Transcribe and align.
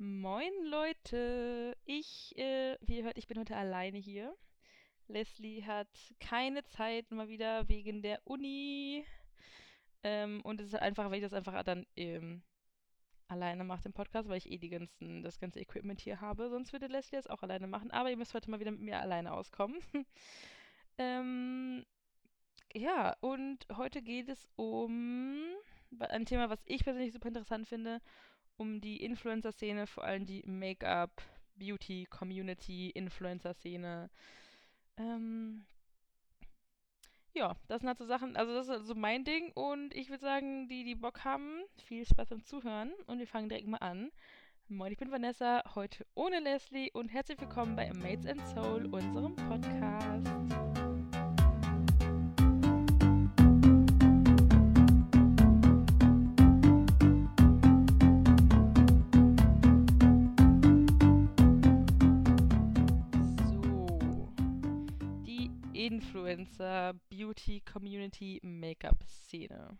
Moin 0.00 0.52
Leute, 0.62 1.76
ich, 1.84 2.32
äh, 2.38 2.78
wie 2.82 2.98
ihr 2.98 3.04
hört, 3.04 3.18
ich 3.18 3.26
bin 3.26 3.36
heute 3.36 3.56
alleine 3.56 3.98
hier. 3.98 4.32
Leslie 5.08 5.64
hat 5.64 5.88
keine 6.20 6.62
Zeit 6.66 7.10
mal 7.10 7.28
wieder 7.28 7.68
wegen 7.68 8.00
der 8.00 8.20
Uni. 8.24 9.04
Ähm, 10.04 10.40
und 10.44 10.60
es 10.60 10.68
ist 10.68 10.74
halt 10.74 10.84
einfach, 10.84 11.10
weil 11.10 11.16
ich 11.16 11.24
das 11.24 11.32
einfach 11.32 11.64
dann 11.64 11.84
ähm, 11.96 12.44
alleine 13.26 13.64
mache, 13.64 13.82
den 13.82 13.92
Podcast, 13.92 14.28
weil 14.28 14.38
ich 14.38 14.48
eh 14.52 14.58
die 14.58 14.68
ganzen, 14.68 15.24
das 15.24 15.40
ganze 15.40 15.58
Equipment 15.58 16.00
hier 16.00 16.20
habe. 16.20 16.48
Sonst 16.48 16.72
würde 16.72 16.86
Leslie 16.86 17.18
das 17.18 17.26
auch 17.26 17.42
alleine 17.42 17.66
machen. 17.66 17.90
Aber 17.90 18.08
ihr 18.08 18.16
müsst 18.16 18.34
heute 18.34 18.52
mal 18.52 18.60
wieder 18.60 18.70
mit 18.70 18.82
mir 18.82 19.00
alleine 19.00 19.32
auskommen. 19.32 19.80
ähm, 20.98 21.84
ja, 22.72 23.16
und 23.18 23.66
heute 23.76 24.00
geht 24.00 24.28
es 24.28 24.48
um 24.54 25.42
ein 25.98 26.24
Thema, 26.24 26.50
was 26.50 26.62
ich 26.66 26.84
persönlich 26.84 27.12
super 27.12 27.26
interessant 27.26 27.66
finde 27.66 28.00
um 28.58 28.80
die 28.80 29.02
Influencer-Szene, 29.02 29.86
vor 29.86 30.04
allem 30.04 30.26
die 30.26 30.42
Make-up, 30.46 31.22
Beauty, 31.56 32.06
Community, 32.06 32.90
Influencer-Szene. 32.90 34.10
Ähm, 34.98 35.64
ja, 37.34 37.56
das 37.68 37.80
sind 37.80 37.88
halt 37.88 37.98
so 37.98 38.06
Sachen, 38.06 38.36
also 38.36 38.52
das 38.52 38.66
ist 38.66 38.72
also 38.72 38.94
mein 38.94 39.24
Ding 39.24 39.52
und 39.54 39.94
ich 39.94 40.10
würde 40.10 40.22
sagen, 40.22 40.68
die, 40.68 40.84
die 40.84 40.96
Bock 40.96 41.24
haben, 41.24 41.62
viel 41.84 42.04
Spaß 42.04 42.30
beim 42.30 42.44
Zuhören 42.44 42.92
und 43.06 43.18
wir 43.18 43.26
fangen 43.26 43.48
direkt 43.48 43.68
mal 43.68 43.78
an. 43.78 44.10
Moin, 44.68 44.92
ich 44.92 44.98
bin 44.98 45.10
Vanessa, 45.10 45.62
heute 45.74 46.04
ohne 46.14 46.40
Leslie 46.40 46.90
und 46.92 47.08
herzlich 47.08 47.40
willkommen 47.40 47.76
bei 47.76 47.90
Mates 47.94 48.26
and 48.26 48.46
Soul, 48.48 48.86
unserem 48.92 49.34
Podcast. 49.36 50.87
Influencer, 66.28 66.94
Beauty, 67.08 67.60
Community, 67.60 68.40
Make-up-Szene. 68.42 69.78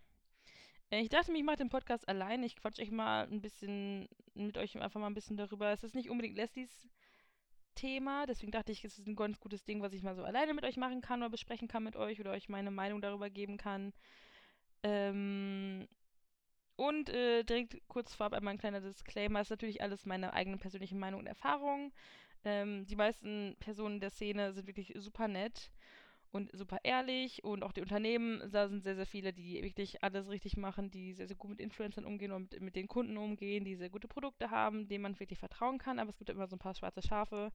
Äh, 0.90 1.00
ich 1.00 1.08
dachte 1.08 1.30
mir, 1.30 1.38
ich 1.38 1.44
mache 1.44 1.56
den 1.56 1.68
Podcast 1.68 2.08
allein. 2.08 2.42
Ich 2.42 2.56
quatsch 2.56 2.80
euch 2.80 2.90
mal 2.90 3.28
ein 3.30 3.40
bisschen 3.40 4.08
mit 4.34 4.56
euch 4.56 4.80
einfach 4.80 5.00
mal 5.00 5.08
ein 5.08 5.14
bisschen 5.14 5.36
darüber. 5.36 5.70
Es 5.72 5.84
ist 5.84 5.94
nicht 5.94 6.10
unbedingt 6.10 6.36
Leslies 6.36 6.88
Thema, 7.74 8.26
deswegen 8.26 8.50
dachte 8.50 8.72
ich, 8.72 8.84
es 8.84 8.98
ist 8.98 9.06
ein 9.06 9.14
ganz 9.14 9.38
gutes 9.38 9.64
Ding, 9.64 9.82
was 9.82 9.92
ich 9.92 10.02
mal 10.02 10.16
so 10.16 10.24
alleine 10.24 10.52
mit 10.52 10.64
euch 10.64 10.76
machen 10.76 11.00
kann 11.00 11.20
oder 11.20 11.30
besprechen 11.30 11.68
kann 11.68 11.84
mit 11.84 11.94
euch 11.94 12.18
oder 12.18 12.32
euch 12.32 12.48
meine 12.48 12.72
Meinung 12.72 13.00
darüber 13.00 13.30
geben 13.30 13.56
kann. 13.56 13.92
Ähm, 14.82 15.86
und 16.74 17.08
äh, 17.08 17.44
direkt 17.44 17.76
kurz 17.86 18.14
vorab 18.14 18.32
einmal 18.32 18.54
ein 18.54 18.58
kleiner 18.58 18.80
Disclaimer: 18.80 19.40
ist 19.40 19.50
natürlich 19.50 19.80
alles 19.82 20.06
meine 20.06 20.32
eigene 20.32 20.56
persönliche 20.56 20.96
Meinung 20.96 21.20
und 21.20 21.26
Erfahrung. 21.26 21.92
Ähm, 22.44 22.86
die 22.86 22.96
meisten 22.96 23.56
Personen 23.60 24.00
der 24.00 24.10
Szene 24.10 24.52
sind 24.52 24.66
wirklich 24.66 24.92
super 24.96 25.28
nett 25.28 25.70
und 26.30 26.50
super 26.56 26.78
ehrlich 26.82 27.42
und 27.44 27.62
auch 27.62 27.72
die 27.72 27.80
Unternehmen, 27.80 28.42
da 28.50 28.68
sind 28.68 28.82
sehr, 28.82 28.96
sehr 28.96 29.06
viele, 29.06 29.32
die 29.32 29.62
wirklich 29.62 30.02
alles 30.02 30.28
richtig 30.28 30.56
machen, 30.56 30.90
die 30.90 31.12
sehr, 31.14 31.26
sehr 31.26 31.36
gut 31.36 31.50
mit 31.50 31.60
Influencern 31.60 32.04
umgehen 32.04 32.32
und 32.32 32.52
mit, 32.52 32.60
mit 32.60 32.76
den 32.76 32.88
Kunden 32.88 33.16
umgehen, 33.16 33.64
die 33.64 33.76
sehr 33.76 33.90
gute 33.90 34.08
Produkte 34.08 34.50
haben, 34.50 34.88
denen 34.88 35.02
man 35.02 35.18
wirklich 35.18 35.38
vertrauen 35.38 35.78
kann, 35.78 35.98
aber 35.98 36.10
es 36.10 36.18
gibt 36.18 36.30
immer 36.30 36.46
so 36.46 36.56
ein 36.56 36.60
paar 36.60 36.74
schwarze 36.74 37.02
Schafe, 37.02 37.52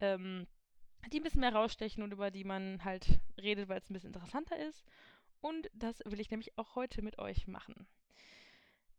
ähm, 0.00 0.46
die 1.12 1.20
ein 1.20 1.22
bisschen 1.22 1.40
mehr 1.40 1.54
rausstechen 1.54 2.02
und 2.02 2.12
über 2.12 2.30
die 2.30 2.44
man 2.44 2.84
halt 2.84 3.20
redet, 3.40 3.68
weil 3.68 3.78
es 3.78 3.90
ein 3.90 3.94
bisschen 3.94 4.12
interessanter 4.12 4.56
ist. 4.58 4.84
Und 5.40 5.68
das 5.74 6.00
will 6.04 6.20
ich 6.20 6.30
nämlich 6.30 6.56
auch 6.56 6.76
heute 6.76 7.02
mit 7.02 7.18
euch 7.18 7.48
machen. 7.48 7.86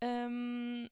Ähm, 0.02 0.90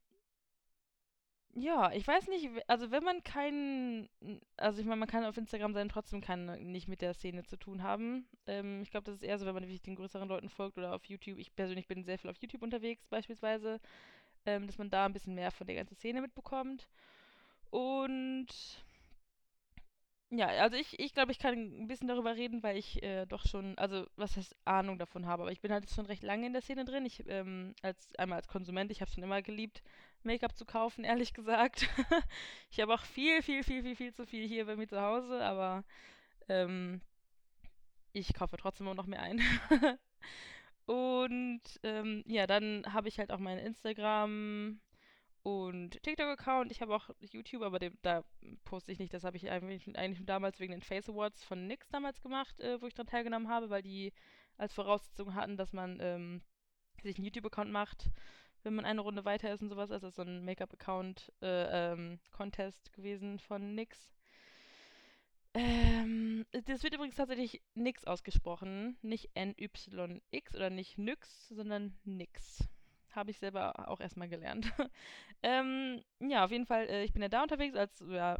ja, 1.53 1.91
ich 1.91 2.07
weiß 2.07 2.27
nicht, 2.29 2.49
also 2.67 2.91
wenn 2.91 3.03
man 3.03 3.23
keinen, 3.23 4.09
also 4.57 4.79
ich 4.79 4.85
meine, 4.85 4.99
man 4.99 5.09
kann 5.09 5.25
auf 5.25 5.37
Instagram 5.37 5.73
sein, 5.73 5.89
trotzdem 5.89 6.21
kann 6.21 6.45
nicht 6.71 6.87
mit 6.87 7.01
der 7.01 7.13
Szene 7.13 7.43
zu 7.43 7.57
tun 7.57 7.83
haben. 7.83 8.27
Ähm, 8.47 8.81
ich 8.83 8.91
glaube, 8.91 9.05
das 9.05 9.15
ist 9.15 9.23
eher 9.23 9.37
so, 9.37 9.45
wenn 9.45 9.53
man 9.53 9.63
wirklich 9.63 9.81
den 9.81 9.95
größeren 9.95 10.29
Leuten 10.29 10.49
folgt 10.49 10.77
oder 10.77 10.93
auf 10.93 11.05
YouTube. 11.05 11.37
Ich 11.39 11.53
persönlich 11.55 11.87
bin 11.87 12.03
sehr 12.03 12.17
viel 12.17 12.29
auf 12.29 12.37
YouTube 12.37 12.61
unterwegs 12.61 13.05
beispielsweise, 13.07 13.79
ähm, 14.45 14.67
dass 14.67 14.77
man 14.77 14.89
da 14.89 15.05
ein 15.05 15.13
bisschen 15.13 15.35
mehr 15.35 15.51
von 15.51 15.67
der 15.67 15.75
ganzen 15.75 15.95
Szene 15.95 16.21
mitbekommt. 16.21 16.87
Und 17.69 18.47
ja, 20.31 20.47
also 20.47 20.77
ich, 20.77 20.97
ich 20.97 21.13
glaube, 21.13 21.33
ich 21.33 21.39
kann 21.39 21.53
ein 21.53 21.87
bisschen 21.87 22.07
darüber 22.07 22.35
reden, 22.35 22.63
weil 22.63 22.77
ich 22.77 23.03
äh, 23.03 23.25
doch 23.25 23.45
schon, 23.45 23.77
also 23.77 24.07
was 24.15 24.37
heißt 24.37 24.55
Ahnung 24.63 24.97
davon 24.97 25.25
habe, 25.25 25.43
aber 25.43 25.51
ich 25.51 25.59
bin 25.59 25.73
halt 25.73 25.89
schon 25.89 26.05
recht 26.05 26.23
lange 26.23 26.47
in 26.47 26.53
der 26.53 26.61
Szene 26.61 26.85
drin. 26.85 27.05
Ich, 27.05 27.23
ähm, 27.27 27.75
als, 27.81 28.15
einmal 28.15 28.37
als 28.37 28.47
Konsument, 28.47 28.91
ich 28.91 29.01
habe 29.01 29.11
schon 29.11 29.23
immer 29.23 29.41
geliebt, 29.41 29.83
Make-up 30.23 30.55
zu 30.55 30.65
kaufen, 30.65 31.03
ehrlich 31.05 31.33
gesagt. 31.33 31.89
ich 32.71 32.79
habe 32.79 32.93
auch 32.93 33.03
viel, 33.03 33.41
viel, 33.43 33.63
viel, 33.63 33.83
viel, 33.83 33.95
viel 33.95 34.13
zu 34.13 34.25
viel 34.25 34.47
hier 34.47 34.65
bei 34.65 34.77
mir 34.77 34.87
zu 34.87 35.01
Hause, 35.01 35.43
aber 35.43 35.83
ähm, 36.47 37.01
ich 38.13 38.33
kaufe 38.33 38.55
trotzdem 38.55 38.87
immer 38.87 38.95
noch 38.95 39.07
mehr 39.07 39.21
ein. 39.21 39.41
Und 40.85 41.61
ähm, 41.83 42.23
ja, 42.25 42.47
dann 42.47 42.85
habe 42.93 43.09
ich 43.09 43.19
halt 43.19 43.31
auch 43.31 43.39
mein 43.39 43.57
Instagram 43.59 44.79
und 45.43 46.01
TikTok-Account. 46.03 46.71
Ich 46.71 46.81
habe 46.81 46.95
auch 46.95 47.09
YouTube, 47.19 47.63
aber 47.63 47.79
dem, 47.79 47.97
da 48.01 48.23
poste 48.63 48.91
ich 48.91 48.99
nicht. 48.99 49.13
Das 49.13 49.23
habe 49.23 49.37
ich 49.37 49.49
eigentlich, 49.49 49.89
damals 50.25 50.59
wegen 50.59 50.71
den 50.71 50.81
Face 50.81 51.09
Awards 51.09 51.43
von 51.43 51.67
NYX 51.67 51.89
damals 51.89 52.21
gemacht, 52.21 52.59
äh, 52.59 52.81
wo 52.81 52.87
ich 52.87 52.93
daran 52.93 53.07
teilgenommen 53.07 53.49
habe, 53.49 53.69
weil 53.69 53.81
die 53.81 54.13
als 54.57 54.73
Voraussetzung 54.73 55.33
hatten, 55.33 55.57
dass 55.57 55.73
man 55.73 55.97
ähm, 55.99 56.41
sich 57.01 57.17
einen 57.17 57.25
YouTube-Account 57.25 57.71
macht, 57.71 58.11
wenn 58.63 58.75
man 58.75 58.85
eine 58.85 59.01
Runde 59.01 59.25
weiter 59.25 59.51
ist 59.51 59.61
und 59.61 59.69
sowas. 59.69 59.91
Also 59.91 60.09
so 60.09 60.21
ein 60.21 60.45
Make-up-Account 60.45 61.31
äh, 61.41 61.93
ähm, 61.93 62.19
gewesen 62.93 63.39
von 63.39 63.73
NYX. 63.73 64.11
Ähm, 65.53 66.45
das 66.51 66.83
wird 66.83 66.93
übrigens 66.93 67.15
tatsächlich 67.15 67.61
NYX 67.73 68.05
ausgesprochen. 68.05 68.97
Nicht 69.01 69.31
N-Y-X 69.33 70.55
oder 70.55 70.69
nicht 70.69 70.97
NYX, 70.97 71.49
sondern 71.49 71.97
NYX. 72.05 72.69
Habe 73.11 73.31
ich 73.31 73.39
selber 73.39 73.89
auch 73.89 73.99
erstmal 73.99 74.29
gelernt. 74.29 74.71
ähm, 75.43 76.01
ja, 76.19 76.45
auf 76.45 76.51
jeden 76.51 76.65
Fall, 76.65 76.87
äh, 76.87 77.03
ich 77.03 77.13
bin 77.13 77.21
ja 77.21 77.29
da 77.29 77.43
unterwegs 77.43 77.75
als, 77.75 78.03
ja, 78.09 78.37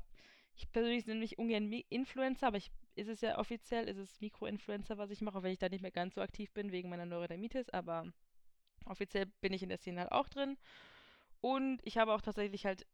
ich 0.55 0.71
persönlich 0.71 1.05
nenne 1.05 1.19
mich 1.19 1.37
ungern 1.37 1.71
Influencer, 1.89 2.47
aber 2.47 2.57
ich, 2.57 2.71
ist 2.95 3.09
es 3.09 3.21
ja 3.21 3.37
offiziell, 3.37 3.87
ist 3.87 3.97
es 3.97 4.21
Mikroinfluencer, 4.21 4.97
was 4.97 5.11
ich 5.11 5.21
mache, 5.21 5.37
auch 5.37 5.43
wenn 5.43 5.53
ich 5.53 5.59
da 5.59 5.69
nicht 5.69 5.81
mehr 5.81 5.91
ganz 5.91 6.15
so 6.15 6.21
aktiv 6.21 6.51
bin 6.51 6.71
wegen 6.71 6.89
meiner 6.89 7.05
Neurodermitis, 7.05 7.69
aber 7.69 8.05
offiziell 8.85 9.27
bin 9.41 9.53
ich 9.53 9.63
in 9.63 9.69
der 9.69 9.77
Szene 9.77 10.01
halt 10.01 10.11
auch 10.11 10.29
drin. 10.29 10.57
Und 11.41 11.79
ich 11.83 11.97
habe 11.97 12.13
auch 12.13 12.21
tatsächlich 12.21 12.65
halt 12.65 12.85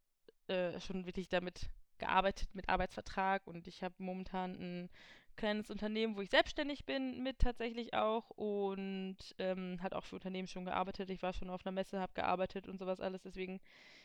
äh, 0.48 0.80
schon 0.80 1.06
wirklich 1.06 1.28
damit 1.28 1.70
gearbeitet, 1.98 2.54
mit 2.54 2.68
Arbeitsvertrag 2.68 3.46
und 3.46 3.66
ich 3.66 3.82
habe 3.82 3.94
momentan 3.98 4.54
ein 4.54 4.90
kleines 5.38 5.70
Unternehmen, 5.70 6.16
wo 6.16 6.20
ich 6.20 6.30
selbstständig 6.30 6.84
bin, 6.84 7.22
mit 7.22 7.38
tatsächlich 7.38 7.94
auch 7.94 8.28
und 8.30 9.16
ähm, 9.38 9.78
hat 9.82 9.94
auch 9.94 10.04
für 10.04 10.16
Unternehmen 10.16 10.48
schon 10.48 10.66
gearbeitet. 10.66 11.08
Ich 11.08 11.22
war 11.22 11.32
schon 11.32 11.48
auf 11.48 11.64
einer 11.64 11.72
Messe, 11.72 12.00
habe 12.00 12.12
gearbeitet 12.12 12.68
und 12.68 12.78
sowas 12.78 13.00
alles. 13.00 13.22
Deswegen, 13.22 13.60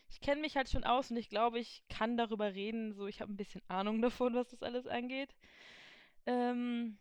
ich 0.08 0.20
kenne 0.20 0.40
mich 0.40 0.56
halt 0.56 0.70
schon 0.70 0.84
aus 0.84 1.10
und 1.10 1.18
ich 1.18 1.28
glaube, 1.28 1.58
ich 1.58 1.82
kann 1.90 2.16
darüber 2.16 2.54
reden. 2.54 2.94
So, 2.94 3.06
ich 3.06 3.20
habe 3.20 3.32
ein 3.32 3.36
bisschen 3.36 3.60
Ahnung 3.68 4.00
davon, 4.02 4.34
was 4.34 4.48
das 4.48 4.62
alles 4.62 4.86
angeht. 4.86 5.34
Ähm, 6.26 6.96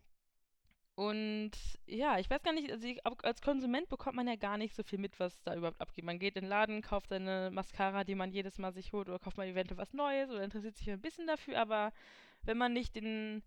und 0.96 1.52
ja, 1.88 2.20
ich 2.20 2.30
weiß 2.30 2.44
gar 2.44 2.54
nicht, 2.54 2.72
also 2.72 2.88
ich, 2.88 3.00
als 3.06 3.42
Konsument 3.42 3.90
bekommt 3.90 4.16
man 4.16 4.28
ja 4.28 4.36
gar 4.36 4.58
nicht 4.58 4.76
so 4.76 4.84
viel 4.84 5.00
mit, 5.00 5.20
was 5.20 5.42
da 5.44 5.56
überhaupt 5.56 5.82
abgeht. 5.82 6.06
Man 6.06 6.20
geht 6.20 6.36
in 6.36 6.44
den 6.44 6.50
Laden, 6.50 6.82
kauft 6.82 7.10
seine 7.10 7.50
Mascara, 7.52 8.04
die 8.04 8.16
man 8.16 8.32
jedes 8.32 8.60
Mal 8.60 8.74
sich 8.74 8.94
holt, 8.94 9.10
oder 9.10 9.18
kauft 9.18 9.38
mal 9.38 9.48
eventuell 9.48 9.80
was 9.80 9.94
Neues 9.94 10.30
oder 10.30 10.44
interessiert 10.44 10.76
sich 10.76 10.90
ein 10.92 11.02
bisschen 11.02 11.26
dafür, 11.26 11.60
aber 11.60 11.94
wenn 12.44 12.58
man 12.58 12.74
nicht 12.74 12.96
den 12.96 13.42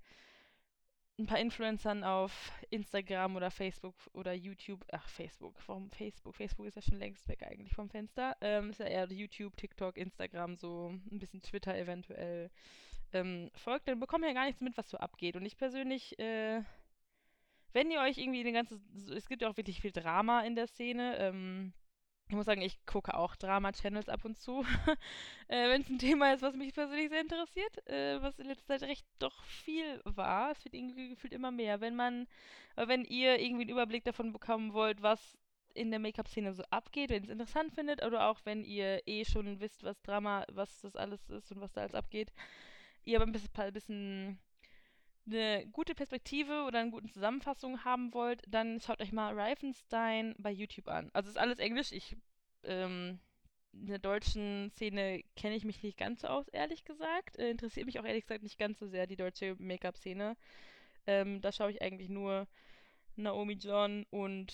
ein 1.18 1.26
paar 1.26 1.38
Influencern 1.38 2.04
auf 2.04 2.52
Instagram 2.70 3.36
oder 3.36 3.50
Facebook 3.50 3.94
oder 4.12 4.34
YouTube, 4.34 4.84
ach 4.92 5.08
Facebook, 5.08 5.56
warum 5.66 5.90
Facebook? 5.90 6.34
Facebook 6.34 6.66
ist 6.66 6.76
ja 6.76 6.82
schon 6.82 6.98
längst 6.98 7.26
weg 7.28 7.42
eigentlich 7.42 7.74
vom 7.74 7.88
Fenster. 7.88 8.36
Ähm, 8.40 8.70
ist 8.70 8.80
ja 8.80 8.86
eher 8.86 9.10
YouTube, 9.10 9.56
TikTok, 9.56 9.96
Instagram, 9.96 10.56
so 10.56 10.88
ein 11.10 11.18
bisschen 11.18 11.40
Twitter 11.40 11.76
eventuell 11.76 12.50
ähm, 13.12 13.50
folgt, 13.54 13.88
dann 13.88 14.00
bekommt 14.00 14.24
ihr 14.24 14.28
ja 14.28 14.34
gar 14.34 14.46
nichts 14.46 14.60
mit, 14.60 14.76
was 14.76 14.90
so 14.90 14.98
abgeht. 14.98 15.36
Und 15.36 15.44
ich 15.44 15.56
persönlich, 15.56 16.18
äh, 16.18 16.62
wenn 17.72 17.90
ihr 17.90 18.00
euch 18.00 18.18
irgendwie 18.18 18.42
den 18.42 18.54
ganzen, 18.54 18.82
es 19.16 19.28
gibt 19.28 19.42
ja 19.42 19.48
auch 19.48 19.56
wirklich 19.56 19.80
viel 19.80 19.92
Drama 19.92 20.42
in 20.42 20.54
der 20.54 20.66
Szene, 20.66 21.16
ähm, 21.18 21.72
ich 22.28 22.34
muss 22.34 22.46
sagen, 22.46 22.62
ich 22.62 22.84
gucke 22.86 23.14
auch 23.14 23.36
Drama-Channels 23.36 24.08
ab 24.08 24.24
und 24.24 24.36
zu, 24.36 24.64
äh, 25.48 25.68
wenn 25.68 25.82
es 25.82 25.88
ein 25.88 25.98
Thema 25.98 26.34
ist, 26.34 26.42
was 26.42 26.56
mich 26.56 26.74
persönlich 26.74 27.08
sehr 27.08 27.20
interessiert, 27.20 27.88
äh, 27.88 28.20
was 28.20 28.38
in 28.38 28.46
letzter 28.46 28.66
Zeit 28.66 28.82
recht 28.88 29.06
doch 29.20 29.44
viel 29.44 30.00
war. 30.04 30.50
Es 30.50 30.64
wird 30.64 30.74
irgendwie 30.74 31.10
gefühlt 31.10 31.32
immer 31.32 31.52
mehr. 31.52 31.80
Wenn 31.80 31.94
man, 31.94 32.26
wenn 32.74 33.04
ihr 33.04 33.38
irgendwie 33.38 33.62
einen 33.62 33.70
Überblick 33.70 34.04
davon 34.04 34.32
bekommen 34.32 34.72
wollt, 34.72 35.02
was 35.02 35.38
in 35.74 35.90
der 35.90 36.00
Make-up-Szene 36.00 36.52
so 36.52 36.64
abgeht, 36.70 37.10
wenn 37.10 37.22
ihr 37.22 37.28
es 37.28 37.32
interessant 37.32 37.72
findet, 37.74 38.04
oder 38.04 38.28
auch 38.28 38.40
wenn 38.44 38.64
ihr 38.64 39.06
eh 39.06 39.24
schon 39.24 39.60
wisst, 39.60 39.84
was 39.84 40.02
Drama, 40.02 40.44
was 40.50 40.80
das 40.80 40.96
alles 40.96 41.28
ist 41.30 41.52
und 41.52 41.60
was 41.60 41.72
da 41.72 41.82
alles 41.82 41.94
abgeht, 41.94 42.32
ihr 43.04 43.18
aber 43.18 43.26
ein 43.26 43.32
bisschen, 43.32 43.50
ein 43.56 43.72
bisschen 43.72 44.38
eine 45.26 45.66
gute 45.72 45.94
Perspektive 45.94 46.64
oder 46.64 46.80
eine 46.80 46.90
gute 46.90 47.08
Zusammenfassung 47.08 47.84
haben 47.84 48.14
wollt, 48.14 48.42
dann 48.48 48.80
schaut 48.80 49.00
euch 49.00 49.12
mal 49.12 49.38
Reifenstein 49.38 50.34
bei 50.38 50.50
YouTube 50.50 50.88
an. 50.88 51.10
Also 51.12 51.30
ist 51.30 51.38
alles 51.38 51.58
Englisch. 51.58 51.92
Ich 51.92 52.16
ähm, 52.62 53.18
in 53.80 53.86
der 53.86 53.98
deutschen 53.98 54.70
Szene 54.70 55.22
kenne 55.36 55.54
ich 55.54 55.64
mich 55.64 55.82
nicht 55.82 55.98
ganz 55.98 56.22
so 56.22 56.28
aus, 56.28 56.48
ehrlich 56.48 56.84
gesagt. 56.84 57.38
Äh, 57.38 57.50
interessiert 57.50 57.86
mich 57.86 57.98
auch 57.98 58.04
ehrlich 58.04 58.24
gesagt 58.24 58.42
nicht 58.42 58.58
ganz 58.58 58.78
so 58.78 58.86
sehr 58.86 59.06
die 59.06 59.16
deutsche 59.16 59.56
Make-up-Szene. 59.58 60.36
Ähm, 61.06 61.40
da 61.40 61.52
schaue 61.52 61.70
ich 61.70 61.82
eigentlich 61.82 62.08
nur 62.08 62.46
Naomi 63.16 63.54
John 63.54 64.06
und 64.10 64.52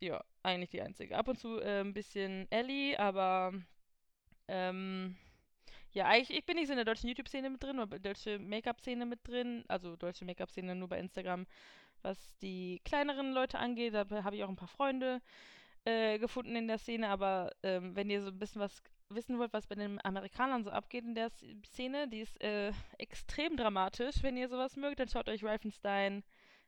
ja, 0.00 0.22
eigentlich 0.42 0.70
die 0.70 0.82
einzige. 0.82 1.16
Ab 1.16 1.28
und 1.28 1.38
zu 1.38 1.60
äh, 1.60 1.80
ein 1.80 1.94
bisschen 1.94 2.50
Ellie, 2.50 2.98
aber 2.98 3.52
ähm, 4.48 5.16
ja, 5.98 6.06
eigentlich 6.06 6.38
ich 6.38 6.46
bin 6.46 6.56
nicht 6.56 6.68
so 6.68 6.72
in 6.72 6.76
der 6.76 6.84
deutschen 6.84 7.08
YouTube-Szene 7.08 7.50
mit 7.50 7.60
drin, 7.60 7.80
oder 7.80 7.98
deutsche 7.98 8.38
Make-up-Szene 8.38 9.04
mit 9.04 9.26
drin. 9.26 9.64
Also 9.66 9.96
deutsche 9.96 10.24
Make-up-Szene 10.24 10.76
nur 10.76 10.88
bei 10.88 11.00
Instagram, 11.00 11.44
was 12.02 12.30
die 12.40 12.80
kleineren 12.84 13.32
Leute 13.32 13.58
angeht. 13.58 13.94
Da 13.94 14.06
habe 14.22 14.36
ich 14.36 14.44
auch 14.44 14.48
ein 14.48 14.54
paar 14.54 14.68
Freunde 14.68 15.20
äh, 15.84 16.20
gefunden 16.20 16.54
in 16.54 16.68
der 16.68 16.78
Szene, 16.78 17.08
aber 17.08 17.50
ähm, 17.64 17.96
wenn 17.96 18.10
ihr 18.10 18.22
so 18.22 18.28
ein 18.28 18.38
bisschen 18.38 18.60
was 18.60 18.80
wissen 19.08 19.38
wollt, 19.40 19.52
was 19.52 19.66
bei 19.66 19.74
den 19.74 19.98
Amerikanern 20.04 20.62
so 20.62 20.70
abgeht 20.70 21.04
in 21.04 21.16
der 21.16 21.30
Szene, 21.66 22.06
die 22.06 22.20
ist 22.20 22.40
äh, 22.42 22.72
extrem 22.98 23.56
dramatisch. 23.56 24.22
Wenn 24.22 24.36
ihr 24.36 24.48
sowas 24.48 24.76
mögt, 24.76 25.00
dann 25.00 25.08
schaut 25.08 25.28
euch 25.28 25.42
Reifenstein 25.42 26.22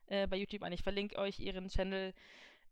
äh, 0.06 0.26
bei 0.26 0.38
YouTube 0.38 0.64
an. 0.64 0.72
Ich 0.72 0.82
verlinke 0.82 1.18
euch 1.18 1.38
ihren 1.38 1.68
Channel 1.68 2.14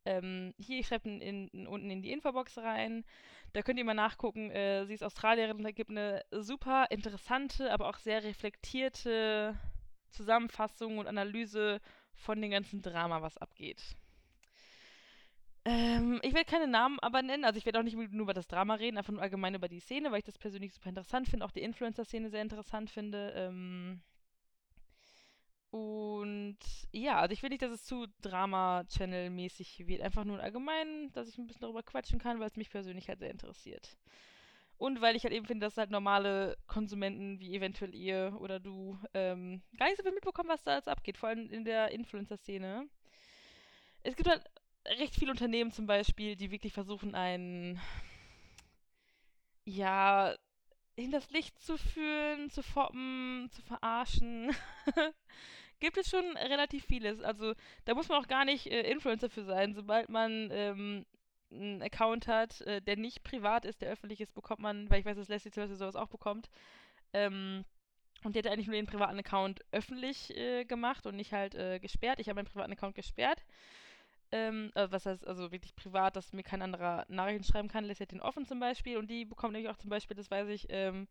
ähm, 0.05 0.55
hier. 0.59 0.79
Ich 0.81 0.89
schreibe 0.89 1.09
unten 1.09 1.91
in 1.91 2.03
die 2.03 2.13
Infobox 2.13 2.59
rein. 2.59 3.05
Da 3.53 3.63
könnt 3.63 3.79
ihr 3.79 3.85
mal 3.85 3.95
nachgucken. 3.95 4.51
Äh, 4.51 4.87
sie 4.87 4.95
ist 4.95 5.03
Australierin. 5.03 5.63
Da 5.63 5.71
gibt 5.71 5.91
eine 5.91 6.25
super 6.31 6.87
interessante, 6.91 7.73
aber 7.73 7.89
auch 7.89 7.99
sehr 7.99 8.23
reflektierte 8.25 9.57
Zusammenfassung 10.11 10.99
und 10.99 11.07
Analyse 11.07 11.81
von 12.15 12.41
dem 12.41 12.51
ganzen 12.51 12.83
Drama, 12.83 13.23
was 13.23 13.39
abgeht. 13.39 13.97
Ähm, 15.65 16.19
ich 16.23 16.33
werde 16.33 16.51
keine 16.51 16.67
Namen 16.67 16.99
aber 17.01 17.21
nennen, 17.21 17.45
also 17.45 17.59
ich 17.59 17.67
werde 17.67 17.79
auch 17.79 17.83
nicht 17.83 17.97
nur 17.97 18.23
über 18.23 18.33
das 18.33 18.49
Drama 18.49 18.75
reden, 18.75 18.97
einfach 18.97 19.13
nur 19.13 19.21
allgemein 19.21 19.55
über 19.55 19.69
die 19.69 19.81
Szene, 19.81 20.11
weil 20.11 20.21
ich 20.21 20.25
das 20.25 20.39
persönlich 20.39 20.73
super 20.73 20.89
interessant 20.89 21.29
finde, 21.29 21.45
auch 21.45 21.51
die 21.51 21.63
Influencer-Szene 21.63 22.31
sehr 22.31 22.43
interessant 22.43 22.91
finde. 22.91 23.33
Ähm, 23.37 24.01
und 25.71 26.59
ja, 26.93 27.19
also 27.19 27.33
ich 27.33 27.43
will 27.43 27.51
nicht, 27.51 27.63
dass 27.63 27.73
es 27.73 27.85
zu 27.85 28.07
Drama-Channel-mäßig 28.23 29.87
wird. 29.87 30.01
Einfach 30.01 30.25
nur 30.25 30.41
allgemein, 30.41 31.13
dass 31.13 31.29
ich 31.29 31.37
ein 31.37 31.47
bisschen 31.47 31.61
darüber 31.63 31.83
quatschen 31.83 32.19
kann, 32.19 32.41
weil 32.41 32.49
es 32.49 32.57
mich 32.57 32.71
persönlich 32.71 33.09
halt 33.09 33.19
sehr 33.19 33.31
interessiert. 33.31 33.99
Und 34.79 35.01
weil 35.01 35.17
ich 35.17 35.25
halt 35.25 35.35
eben 35.35 35.45
finde, 35.45 35.67
dass 35.67 35.77
halt 35.77 35.91
normale 35.91 36.57
Konsumenten 36.67 37.41
wie 37.41 37.55
eventuell 37.55 37.95
ihr 37.95 38.37
oder 38.41 38.61
du 38.61 38.99
ähm, 39.13 39.61
gar 39.77 39.87
nicht 39.87 39.99
so 39.99 40.05
viel 40.05 40.13
mitbekommen, 40.13 40.49
was 40.49 40.63
da 40.63 40.77
jetzt 40.77 40.89
abgeht, 40.89 41.19
vor 41.19 41.29
allem 41.29 41.51
in 41.51 41.65
der 41.65 41.91
Influencer-Szene. 41.91 42.89
Es 44.05 44.17
gibt 44.17 44.29
halt 44.29 44.45
recht 44.87 45.15
viele 45.15 45.33
Unternehmen 45.33 45.73
zum 45.73 45.87
Beispiel, 45.87 46.37
die 46.37 46.51
wirklich 46.51 46.73
versuchen, 46.73 47.15
einen, 47.15 47.81
ja, 49.65 50.35
in 50.99 51.13
das 51.13 51.31
Licht 51.31 51.61
zu 51.61 51.79
führen, 51.79 52.51
zu 52.51 52.61
foppen, 52.63 53.49
zu 53.53 53.63
verarschen. 53.63 54.51
Gibt 55.81 55.97
es 55.97 56.11
schon 56.11 56.37
relativ 56.37 56.85
vieles. 56.87 57.21
Also 57.21 57.55
da 57.85 57.95
muss 57.95 58.09
man 58.09 58.21
auch 58.21 58.27
gar 58.27 58.45
nicht 58.45 58.67
äh, 58.67 58.91
Influencer 58.91 59.31
für 59.31 59.45
sein. 59.45 59.75
Sobald 59.75 60.09
man 60.09 60.49
ähm, 60.51 61.07
einen 61.53 61.83
Account 61.83 62.27
hat, 62.27 62.63
äh, 62.63 62.83
der 62.83 62.97
nicht 62.97 63.23
privat 63.23 63.65
ist, 63.65 63.81
der 63.81 63.91
öffentlich 63.91 64.21
ist, 64.21 64.35
bekommt 64.35 64.59
man, 64.59 64.91
weil 64.91 64.99
ich 64.99 65.07
weiß, 65.07 65.17
dass 65.17 65.29
Leslie 65.29 65.53
zum 65.53 65.63
Beispiel 65.63 65.77
sowas 65.77 65.95
auch 65.95 66.09
bekommt. 66.09 66.51
Ähm, 67.13 67.65
und 68.25 68.35
die 68.35 68.41
hat 68.41 68.49
eigentlich 68.49 68.67
nur 68.67 68.75
den 68.75 68.87
privaten 68.87 69.21
Account 69.21 69.61
öffentlich 69.71 70.37
äh, 70.37 70.65
gemacht 70.65 71.07
und 71.07 71.15
nicht 71.15 71.33
halt 71.33 71.55
äh, 71.55 71.79
gesperrt. 71.79 72.19
Ich 72.19 72.29
habe 72.29 72.39
meinen 72.39 72.53
privaten 72.53 72.73
Account 72.73 72.97
gesperrt. 72.97 73.45
Ähm, 74.31 74.71
äh, 74.75 74.89
was 74.91 75.07
heißt 75.07 75.27
also 75.27 75.51
wirklich 75.53 75.75
privat, 75.75 76.17
dass 76.17 76.33
mir 76.33 76.43
kein 76.43 76.63
anderer 76.63 77.07
Nachrichten 77.09 77.45
schreiben 77.45 77.69
kann, 77.69 77.85
lässt 77.85 78.01
ja 78.01 78.07
den 78.07 78.21
offen 78.21 78.47
zum 78.47 78.61
Beispiel. 78.61 78.99
Und 78.99 79.11
die 79.11 79.25
bekommt 79.25 79.55
nämlich 79.55 79.71
auch 79.71 79.79
zum 79.79 79.91
Beispiel, 79.91 80.17
das 80.17 80.31
weiß 80.31 80.49
ich, 80.49 80.67
ähm, 80.69 81.09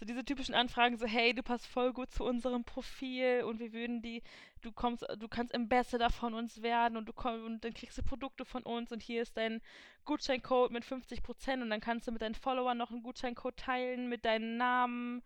so 0.00 0.06
diese 0.06 0.24
typischen 0.24 0.54
Anfragen, 0.54 0.96
so, 0.96 1.06
hey, 1.06 1.34
du 1.34 1.42
passt 1.42 1.66
voll 1.66 1.92
gut 1.92 2.10
zu 2.10 2.24
unserem 2.24 2.64
Profil 2.64 3.42
und 3.44 3.58
wir 3.58 3.72
würden 3.72 4.00
die, 4.02 4.22
du 4.62 4.72
kommst, 4.72 5.04
du 5.18 5.28
kannst 5.28 5.54
Ambassador 5.54 6.10
von 6.10 6.32
uns 6.34 6.62
werden 6.62 6.96
und 6.96 7.06
du 7.06 7.12
kommst 7.12 7.44
und 7.44 7.64
dann 7.64 7.74
kriegst 7.74 7.98
du 7.98 8.02
Produkte 8.02 8.44
von 8.44 8.62
uns 8.62 8.92
und 8.92 9.02
hier 9.02 9.20
ist 9.22 9.36
dein 9.36 9.60
Gutscheincode 10.04 10.70
mit 10.70 10.84
50% 10.84 11.60
und 11.60 11.70
dann 11.70 11.80
kannst 11.80 12.08
du 12.08 12.12
mit 12.12 12.22
deinen 12.22 12.34
Followern 12.34 12.78
noch 12.78 12.90
einen 12.90 13.02
Gutscheincode 13.02 13.56
teilen 13.56 14.08
mit 14.08 14.24
deinem 14.24 14.56
Namen. 14.56 15.22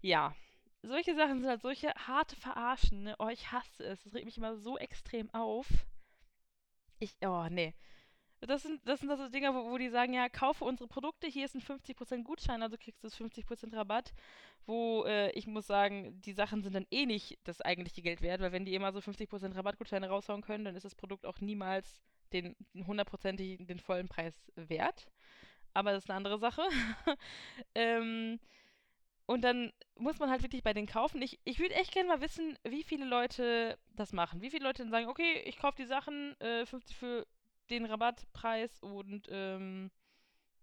Ja. 0.00 0.34
Solche 0.82 1.14
Sachen 1.16 1.40
sind 1.40 1.48
halt 1.48 1.62
solche 1.62 1.92
harte 1.94 2.36
Verarschen, 2.36 3.02
ne? 3.02 3.16
Oh, 3.18 3.28
ich 3.28 3.50
hasse 3.50 3.84
es. 3.84 4.04
Das 4.04 4.14
regt 4.14 4.26
mich 4.26 4.38
immer 4.38 4.56
so 4.56 4.78
extrem 4.78 5.28
auf. 5.34 5.66
Ich, 6.98 7.16
oh, 7.22 7.46
nee. 7.50 7.74
Das 8.40 8.62
sind, 8.62 8.86
das 8.86 9.00
sind 9.00 9.10
also 9.10 9.28
Dinge, 9.28 9.54
wo, 9.54 9.70
wo 9.70 9.78
die 9.78 9.88
sagen, 9.88 10.12
ja, 10.12 10.28
kaufe 10.28 10.64
unsere 10.64 10.88
Produkte, 10.88 11.26
hier 11.26 11.46
ist 11.46 11.54
ein 11.54 11.62
50% 11.62 12.22
Gutschein, 12.22 12.62
also 12.62 12.76
kriegst 12.78 13.02
du 13.02 13.08
50% 13.08 13.74
Rabatt. 13.74 14.12
Wo 14.66 15.04
äh, 15.06 15.30
ich 15.30 15.46
muss 15.46 15.66
sagen, 15.66 16.20
die 16.20 16.32
Sachen 16.32 16.62
sind 16.62 16.74
dann 16.74 16.86
eh 16.90 17.06
nicht 17.06 17.38
das 17.44 17.60
eigentliche 17.60 18.02
Geld 18.02 18.20
wert, 18.20 18.40
weil 18.40 18.52
wenn 18.52 18.64
die 18.64 18.74
immer 18.74 18.92
so 18.92 19.00
50% 19.00 19.56
Rabattgutscheine 19.56 20.08
raushauen 20.08 20.42
können, 20.42 20.64
dann 20.64 20.76
ist 20.76 20.84
das 20.84 20.94
Produkt 20.94 21.24
auch 21.24 21.40
niemals 21.40 22.02
den 22.32 22.56
hundertprozentig 22.86 23.66
den 23.66 23.78
vollen 23.78 24.08
Preis 24.08 24.52
wert. 24.56 25.08
Aber 25.72 25.92
das 25.92 26.04
ist 26.04 26.10
eine 26.10 26.16
andere 26.16 26.38
Sache. 26.38 26.62
ähm, 27.74 28.38
und 29.26 29.42
dann 29.42 29.72
muss 29.96 30.18
man 30.18 30.30
halt 30.30 30.42
wirklich 30.42 30.62
bei 30.62 30.72
denen 30.72 30.86
kaufen. 30.86 31.20
Ich, 31.20 31.40
ich 31.44 31.58
würde 31.58 31.74
echt 31.74 31.92
gerne 31.92 32.08
mal 32.08 32.20
wissen, 32.20 32.56
wie 32.64 32.84
viele 32.84 33.04
Leute 33.04 33.76
das 33.94 34.12
machen. 34.12 34.40
Wie 34.40 34.50
viele 34.50 34.64
Leute 34.64 34.82
dann 34.82 34.90
sagen, 34.90 35.08
okay, 35.08 35.42
ich 35.44 35.58
kaufe 35.58 35.76
die 35.76 35.86
Sachen 35.86 36.40
äh, 36.40 36.64
50 36.64 36.96
für 36.96 37.26
den 37.68 37.86
Rabattpreis 37.86 38.80
und 38.80 39.26
ähm, 39.30 39.90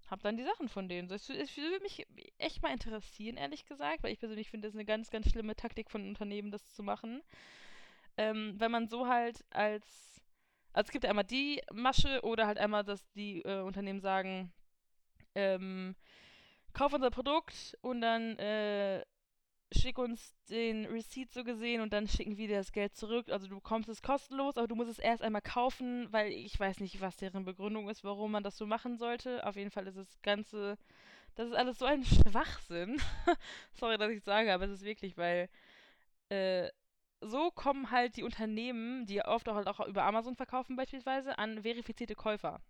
hab 0.10 0.22
dann 0.22 0.38
die 0.38 0.44
Sachen 0.44 0.70
von 0.70 0.88
denen. 0.88 1.10
Das, 1.10 1.28
das 1.28 1.58
würde 1.58 1.82
mich 1.82 2.08
echt 2.38 2.62
mal 2.62 2.72
interessieren, 2.72 3.36
ehrlich 3.36 3.66
gesagt, 3.66 4.04
weil 4.04 4.14
ich 4.14 4.20
persönlich 4.20 4.50
finde, 4.50 4.68
das 4.68 4.74
ist 4.74 4.78
eine 4.78 4.86
ganz, 4.86 5.10
ganz 5.10 5.30
schlimme 5.30 5.56
Taktik 5.56 5.92
von 5.92 6.08
Unternehmen, 6.08 6.52
das 6.52 6.74
zu 6.74 6.84
machen. 6.84 7.22
Ähm, 8.16 8.56
weil 8.60 8.70
man 8.70 8.88
so 8.88 9.08
halt 9.08 9.44
als. 9.50 10.22
Also 10.72 10.88
es 10.88 10.92
gibt 10.92 11.04
ja 11.04 11.10
einmal 11.10 11.26
die 11.26 11.62
Masche 11.72 12.22
oder 12.24 12.48
halt 12.48 12.58
einmal, 12.58 12.84
dass 12.84 13.08
die 13.12 13.42
äh, 13.42 13.62
Unternehmen 13.62 14.02
sagen, 14.02 14.52
ähm, 15.36 15.96
kauf 16.74 16.94
unser 16.94 17.12
Produkt 17.12 17.78
und 17.82 18.02
dann 18.02 18.38
äh, 18.40 19.04
schick 19.74 19.98
uns 19.98 20.36
den 20.50 20.86
Receipt 20.86 21.32
so 21.32 21.44
gesehen 21.44 21.82
und 21.82 21.94
dann 21.94 22.08
schicken 22.08 22.38
wir 22.38 22.48
dir 22.48 22.58
das 22.58 22.72
Geld 22.72 22.96
zurück. 22.96 23.30
Also 23.30 23.48
du 23.48 23.56
bekommst 23.56 23.90
es 23.90 24.02
kostenlos, 24.02 24.58
aber 24.58 24.68
du 24.68 24.76
musst 24.76 24.92
es 24.92 25.00
erst 25.00 25.22
einmal 25.24 25.42
kaufen, 25.42 26.08
weil 26.12 26.32
ich 26.32 26.60
weiß 26.60 26.80
nicht, 26.80 27.02
was 27.02 27.18
deren 27.18 27.46
Begründung 27.46 27.90
ist, 27.90 28.04
warum 28.04 28.32
man 28.32 28.44
das 28.44 28.58
so 28.58 28.66
machen 28.66 28.98
sollte. 28.98 29.46
Auf 29.46 29.56
jeden 29.56 29.72
Fall 29.72 29.88
ist 29.88 29.98
das 29.98 30.22
Ganze, 30.22 30.78
das 31.36 31.48
ist 31.50 31.56
alles 31.56 31.80
so 31.80 31.86
ein 31.86 32.04
Schwachsinn. 32.06 33.02
Sorry, 33.74 33.98
dass 33.98 34.12
ich 34.12 34.24
sage, 34.24 34.54
aber 34.54 34.66
es 34.66 34.72
ist 34.72 34.84
wirklich, 34.86 35.18
weil 35.18 35.50
äh, 36.30 36.70
so 37.22 37.52
kommen 37.52 37.92
halt 37.92 38.18
die 38.18 38.24
Unternehmen, 38.24 39.06
die 39.06 39.22
oft 39.24 39.48
auch, 39.50 39.56
halt 39.56 39.68
auch 39.68 39.80
über 39.88 40.04
Amazon 40.04 40.36
verkaufen 40.36 40.76
beispielsweise, 40.76 41.38
an 41.38 41.64
verifizierte 41.64 42.16
Käufer. 42.16 42.62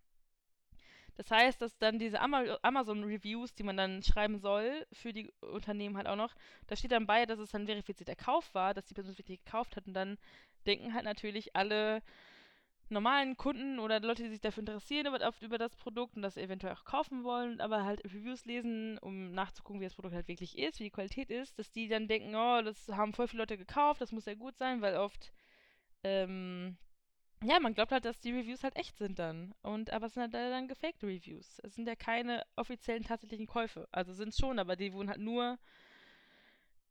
Das 1.15 1.29
heißt, 1.29 1.62
dass 1.62 1.77
dann 1.77 2.00
diese 2.00 2.20
Amazon-Reviews, 2.22 3.53
die 3.53 3.63
man 3.63 3.77
dann 3.77 4.01
schreiben 4.01 4.39
soll, 4.39 4.88
für 4.91 5.13
die 5.13 5.32
Unternehmen 5.41 5.96
halt 5.98 6.08
auch 6.08 6.15
noch, 6.15 6.34
da 6.67 6.75
steht 6.75 6.91
dann 6.91 7.05
bei, 7.05 7.25
dass 7.25 7.39
es 7.39 7.53
ein 7.53 7.67
verifizierter 7.67 8.15
Kauf 8.15 8.53
war, 8.53 8.74
dass 8.74 8.86
die 8.86 8.96
Person 8.96 9.17
wirklich 9.17 9.43
gekauft 9.43 9.75
hat. 9.75 9.86
Und 9.86 9.93
dann 9.93 10.17
denken 10.65 10.93
halt 10.93 11.05
natürlich 11.05 11.55
alle 11.55 12.01
normalen 12.89 13.38
Kunden 13.38 13.79
oder 13.79 14.00
Leute, 14.00 14.24
die 14.24 14.29
sich 14.29 14.41
dafür 14.41 14.62
interessieren 14.62 15.08
über, 15.08 15.34
über 15.41 15.58
das 15.58 15.75
Produkt 15.75 16.15
und 16.15 16.22
das 16.22 16.38
eventuell 16.38 16.74
auch 16.74 16.86
kaufen 16.86 17.24
wollen, 17.24 17.60
aber 17.62 17.84
halt 17.84 18.03
Reviews 18.05 18.46
lesen, 18.46 18.98
um 19.00 19.32
nachzugucken, 19.32 19.82
wie 19.82 19.86
das 19.86 19.96
Produkt 19.96 20.15
halt 20.15 20.27
wirklich 20.27 20.58
ist, 20.58 20.79
wie 20.79 20.86
die 20.86 20.91
Qualität 20.91 21.29
ist, 21.29 21.58
dass 21.60 21.72
die 21.72 21.88
dann 21.88 22.08
denken, 22.08 22.36
oh, 22.36 22.62
das 22.62 22.88
haben 22.89 23.13
voll 23.13 23.27
viele 23.27 23.43
Leute 23.43 23.58
gekauft, 23.58 24.01
das 24.01 24.12
muss 24.12 24.25
ja 24.25 24.36
gut 24.36 24.58
sein, 24.58 24.82
weil 24.82 24.96
oft 24.98 25.34
ähm, 26.03 26.77
ja, 27.44 27.60
man 27.60 27.74
glaubt 27.74 27.92
halt, 27.92 28.06
dass 28.06 28.20
die 28.20 28.32
Reviews 28.32 28.64
halt 28.64 28.76
echt 28.76 28.98
sind 28.98 29.20
dann. 29.20 29.54
Und 29.62 29.92
aber 29.92 30.08
es 30.08 30.14
sind 30.14 30.22
halt 30.24 30.34
dann 30.34 30.68
gefakte 30.68 31.08
Reviews. 31.08 31.60
Es 31.64 31.76
sind 31.76 31.88
ja 31.88 31.96
keine 31.96 32.44
offiziellen 32.56 33.04
tatsächlichen 33.04 33.48
Käufe. 33.48 33.88
Also 33.92 34.14
sind 34.14 34.36
schon, 34.36 34.60
aber 34.60 34.76
die 34.76 34.94
wurden 34.94 35.10
halt 35.10 35.20
nur 35.20 35.58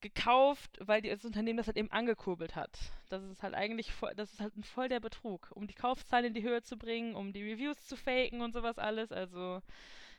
gekauft, 0.00 0.78
weil 0.80 1.00
das 1.00 1.24
Unternehmen 1.24 1.56
das 1.56 1.68
halt 1.68 1.76
eben 1.76 1.90
angekurbelt 1.90 2.56
hat. 2.56 2.76
Das 3.08 3.22
ist 3.24 3.42
halt 3.42 3.54
eigentlich 3.54 3.92
voll, 3.92 4.12
das 4.16 4.32
ist 4.32 4.40
halt 4.40 4.56
ein 4.56 4.64
voll 4.64 4.88
der 4.88 5.00
Betrug, 5.00 5.50
um 5.54 5.66
die 5.66 5.74
Kaufzahlen 5.74 6.26
in 6.26 6.34
die 6.34 6.42
Höhe 6.42 6.62
zu 6.62 6.76
bringen, 6.76 7.14
um 7.14 7.32
die 7.32 7.42
Reviews 7.42 7.86
zu 7.86 7.96
faken 7.96 8.42
und 8.42 8.52
sowas 8.52 8.78
alles. 8.78 9.12
Also 9.12 9.62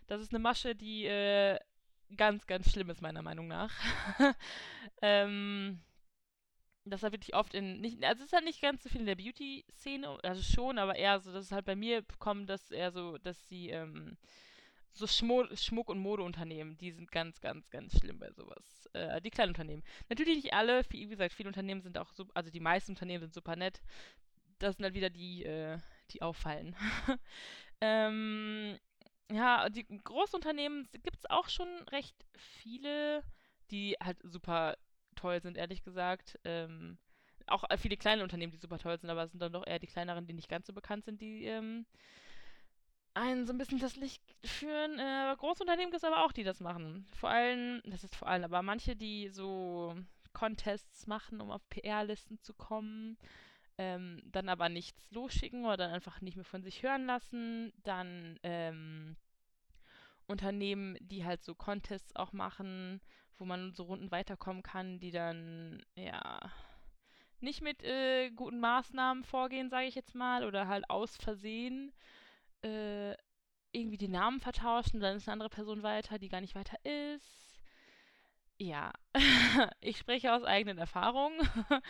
das 0.08 0.22
ist 0.22 0.32
eine 0.32 0.40
Masche, 0.40 0.74
die 0.74 1.06
äh, 1.06 1.60
ganz, 2.16 2.48
ganz 2.48 2.72
schlimm 2.72 2.90
ist 2.90 3.02
meiner 3.02 3.22
Meinung 3.22 3.48
nach. 3.48 3.74
ähm, 5.02 5.82
das 6.86 7.00
ist 7.00 7.04
halt 7.04 7.14
wirklich 7.14 7.36
oft 7.36 7.54
in, 7.54 7.82
nicht, 7.82 8.04
also 8.04 8.22
es 8.22 8.28
ist 8.28 8.34
halt 8.34 8.46
nicht 8.46 8.62
ganz 8.62 8.84
so 8.84 8.90
viel 8.90 9.02
in 9.02 9.08
der 9.08 9.16
Beauty-Szene, 9.16 10.20
also 10.24 10.42
schon, 10.42 10.78
aber 10.78 10.96
eher 10.96 11.20
so, 11.20 11.32
dass 11.32 11.46
es 11.46 11.52
halt 11.52 11.66
bei 11.66 11.76
mir 11.76 12.04
kommt, 12.20 12.50
dass 12.50 12.72
eher 12.72 12.92
so, 12.92 13.18
dass 13.20 13.48
sie, 13.48 13.70
ähm, 13.70 14.18
so 14.94 15.08
Schmo 15.08 15.46
Schmuck- 15.56 15.90
und 15.90 16.00
Modeunternehmen, 16.00 16.78
die 16.78 16.92
sind 16.92 17.12
ganz, 17.12 17.42
ganz, 17.42 17.70
ganz 17.70 17.98
schlimm 17.98 18.20
bei 18.20 18.32
sowas. 18.32 18.88
Äh, 18.94 19.22
die 19.22 19.32
kleinen 19.32 19.50
Unternehmen. 19.50 19.84
Natürlich 20.10 20.36
nicht 20.44 20.54
alle, 20.54 20.84
wie 20.90 21.08
gesagt, 21.08 21.34
viele 21.34 21.50
Unternehmen 21.50 21.82
sind 21.82 21.98
auch 21.98 22.12
so, 22.14 22.28
also 22.34 22.52
die 22.52 22.60
meisten 22.60 22.92
Unternehmen 22.92 23.22
sind 23.22 23.34
super 23.34 23.56
nett. 23.56 23.82
Das 24.60 24.76
sind 24.78 24.84
halt 24.86 24.94
wieder 24.94 25.10
die, 25.10 25.46
äh, 25.46 25.80
die 26.12 26.22
auffallen. 26.22 26.76
ähm, 27.82 28.78
ja, 29.32 29.70
die 29.70 29.86
Großunternehmen 29.88 30.88
gibt 31.02 31.18
es 31.18 31.30
auch 31.30 31.50
schon 31.50 31.68
recht 31.90 32.16
viele, 32.36 33.24
die 33.72 33.96
halt 34.00 34.20
super 34.24 34.78
toll 35.16 35.42
sind, 35.42 35.58
ehrlich 35.58 35.84
gesagt. 35.84 36.40
Ähm, 36.44 36.98
auch 37.48 37.64
viele 37.78 37.98
kleine 37.98 38.24
Unternehmen, 38.24 38.52
die 38.52 38.58
super 38.58 38.80
toll 38.80 38.98
sind, 38.98 39.10
aber 39.10 39.24
es 39.24 39.32
sind 39.32 39.42
dann 39.42 39.54
doch 39.54 39.68
eher 39.68 39.80
die 39.80 39.88
kleineren, 39.88 40.26
die 40.28 40.34
nicht 40.34 40.50
ganz 40.50 40.68
so 40.68 40.74
bekannt 40.74 41.06
sind, 41.06 41.22
die 41.22 41.46
ähm, 41.46 41.86
einen 43.14 43.46
so 43.46 43.54
ein 43.54 43.58
bisschen 43.58 43.80
das 43.80 43.96
Licht 43.96 44.24
führen. 44.44 45.00
Äh, 45.00 45.36
Großunternehmen 45.38 45.92
gibt 45.92 46.04
es 46.04 46.10
aber 46.10 46.26
auch, 46.26 46.32
die 46.32 46.44
das 46.44 46.60
machen. 46.60 47.06
Vor 47.16 47.30
allem, 47.30 47.82
das 47.86 48.04
ist 48.04 48.16
vor 48.16 48.28
allem, 48.28 48.44
aber 48.44 48.62
manche, 48.62 48.96
die 48.96 49.30
so 49.30 49.96
Contests 50.34 51.08
machen, 51.08 51.42
um 51.42 51.52
auf 51.52 51.68
PR-Listen 51.70 52.40
zu 52.40 52.54
kommen, 52.54 53.18
ähm, 53.78 54.22
dann 54.26 54.50
aber 54.50 54.70
nichts 54.70 55.12
losschicken 55.12 55.66
oder 55.66 55.78
dann 55.78 55.92
einfach 55.92 56.22
nicht 56.22 56.36
mehr 56.36 56.46
von 56.46 56.64
sich 56.64 56.84
hören 56.84 57.06
lassen. 57.06 57.72
Dann 57.84 58.40
ähm, 58.44 59.16
Unternehmen, 60.28 60.98
die 61.02 61.26
halt 61.26 61.44
so 61.44 61.56
Contests 61.56 62.16
auch 62.16 62.34
machen, 62.34 63.02
wo 63.38 63.46
man 63.46 63.74
so 63.74 63.84
Runden 63.84 64.12
weiterkommen 64.12 64.64
kann, 64.64 65.00
die 65.00 65.12
dann, 65.12 65.84
ja, 65.96 66.40
nicht 67.40 67.62
mit 67.62 67.84
äh, 67.84 68.32
guten 68.32 68.60
Maßnahmen 68.60 69.24
vorgehen, 69.24 69.70
sage 69.70 69.88
ich 69.88 69.96
jetzt 69.96 70.16
mal, 70.16 70.46
oder 70.46 70.68
halt 70.68 70.90
aus 70.90 71.18
Versehen 71.18 71.92
äh, 72.64 73.12
irgendwie 73.74 73.98
die 73.98 74.08
Namen 74.08 74.40
vertauschen, 74.40 75.02
dann 75.02 75.18
ist 75.18 75.28
eine 75.28 75.34
andere 75.34 75.50
Person 75.50 75.84
weiter, 75.84 76.20
die 76.20 76.30
gar 76.30 76.42
nicht 76.42 76.56
weiter 76.56 76.78
ist. 76.84 77.60
Ja, 78.58 78.94
ich 79.82 79.98
spreche 79.98 80.34
aus 80.34 80.44
eigenen 80.44 80.78
Erfahrungen. 80.78 81.38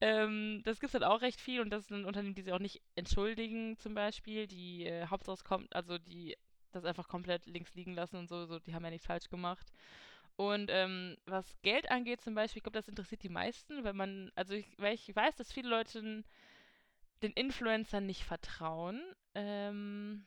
ähm, 0.00 0.62
das 0.64 0.80
gibt 0.80 0.90
es 0.90 0.94
halt 0.94 1.04
auch 1.04 1.20
recht 1.20 1.40
viel 1.40 1.60
und 1.60 1.70
das 1.70 1.88
sind 1.88 2.04
Unternehmen, 2.04 2.34
die 2.34 2.42
sich 2.42 2.52
auch 2.52 2.60
nicht 2.60 2.80
entschuldigen, 2.94 3.76
zum 3.78 3.94
Beispiel, 3.94 4.46
die 4.46 4.86
äh, 4.86 5.06
Hauptsache 5.08 5.44
kommt, 5.44 5.74
also 5.74 5.98
die 5.98 6.36
das 6.72 6.84
einfach 6.84 7.08
komplett 7.08 7.46
links 7.46 7.74
liegen 7.74 7.94
lassen 7.94 8.16
und 8.16 8.28
so, 8.28 8.46
so 8.46 8.58
die 8.58 8.74
haben 8.74 8.84
ja 8.84 8.90
nichts 8.90 9.06
falsch 9.06 9.28
gemacht. 9.28 9.66
Und 10.36 10.70
ähm, 10.72 11.16
was 11.26 11.56
Geld 11.62 11.90
angeht 11.90 12.20
zum 12.20 12.34
Beispiel, 12.34 12.60
ich 12.60 12.62
glaube, 12.64 12.78
das 12.78 12.88
interessiert 12.88 13.22
die 13.24 13.28
meisten, 13.28 13.82
wenn 13.84 13.96
man, 13.96 14.30
also 14.36 14.54
ich, 14.54 14.66
weil 14.78 14.94
ich 14.94 15.14
weiß, 15.14 15.36
dass 15.36 15.52
viele 15.52 15.68
Leute 15.68 16.24
den 17.22 17.32
Influencern 17.32 18.06
nicht 18.06 18.24
vertrauen. 18.24 19.02
Ähm, 19.34 20.26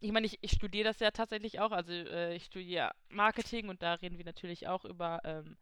ich 0.00 0.12
meine, 0.12 0.26
ich, 0.26 0.38
ich 0.42 0.52
studiere 0.52 0.84
das 0.84 1.00
ja 1.00 1.10
tatsächlich 1.10 1.60
auch, 1.60 1.72
also 1.72 1.92
äh, 1.92 2.34
ich 2.34 2.44
studiere 2.44 2.90
Marketing 3.08 3.68
und 3.68 3.82
da 3.82 3.94
reden 3.94 4.18
wir 4.18 4.24
natürlich 4.24 4.66
auch 4.68 4.84
über 4.84 5.20
ähm, 5.24 5.56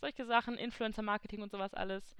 solche 0.00 0.26
Sachen, 0.26 0.58
Influencer-Marketing 0.58 1.42
und 1.42 1.50
sowas 1.50 1.74
alles. 1.74 2.16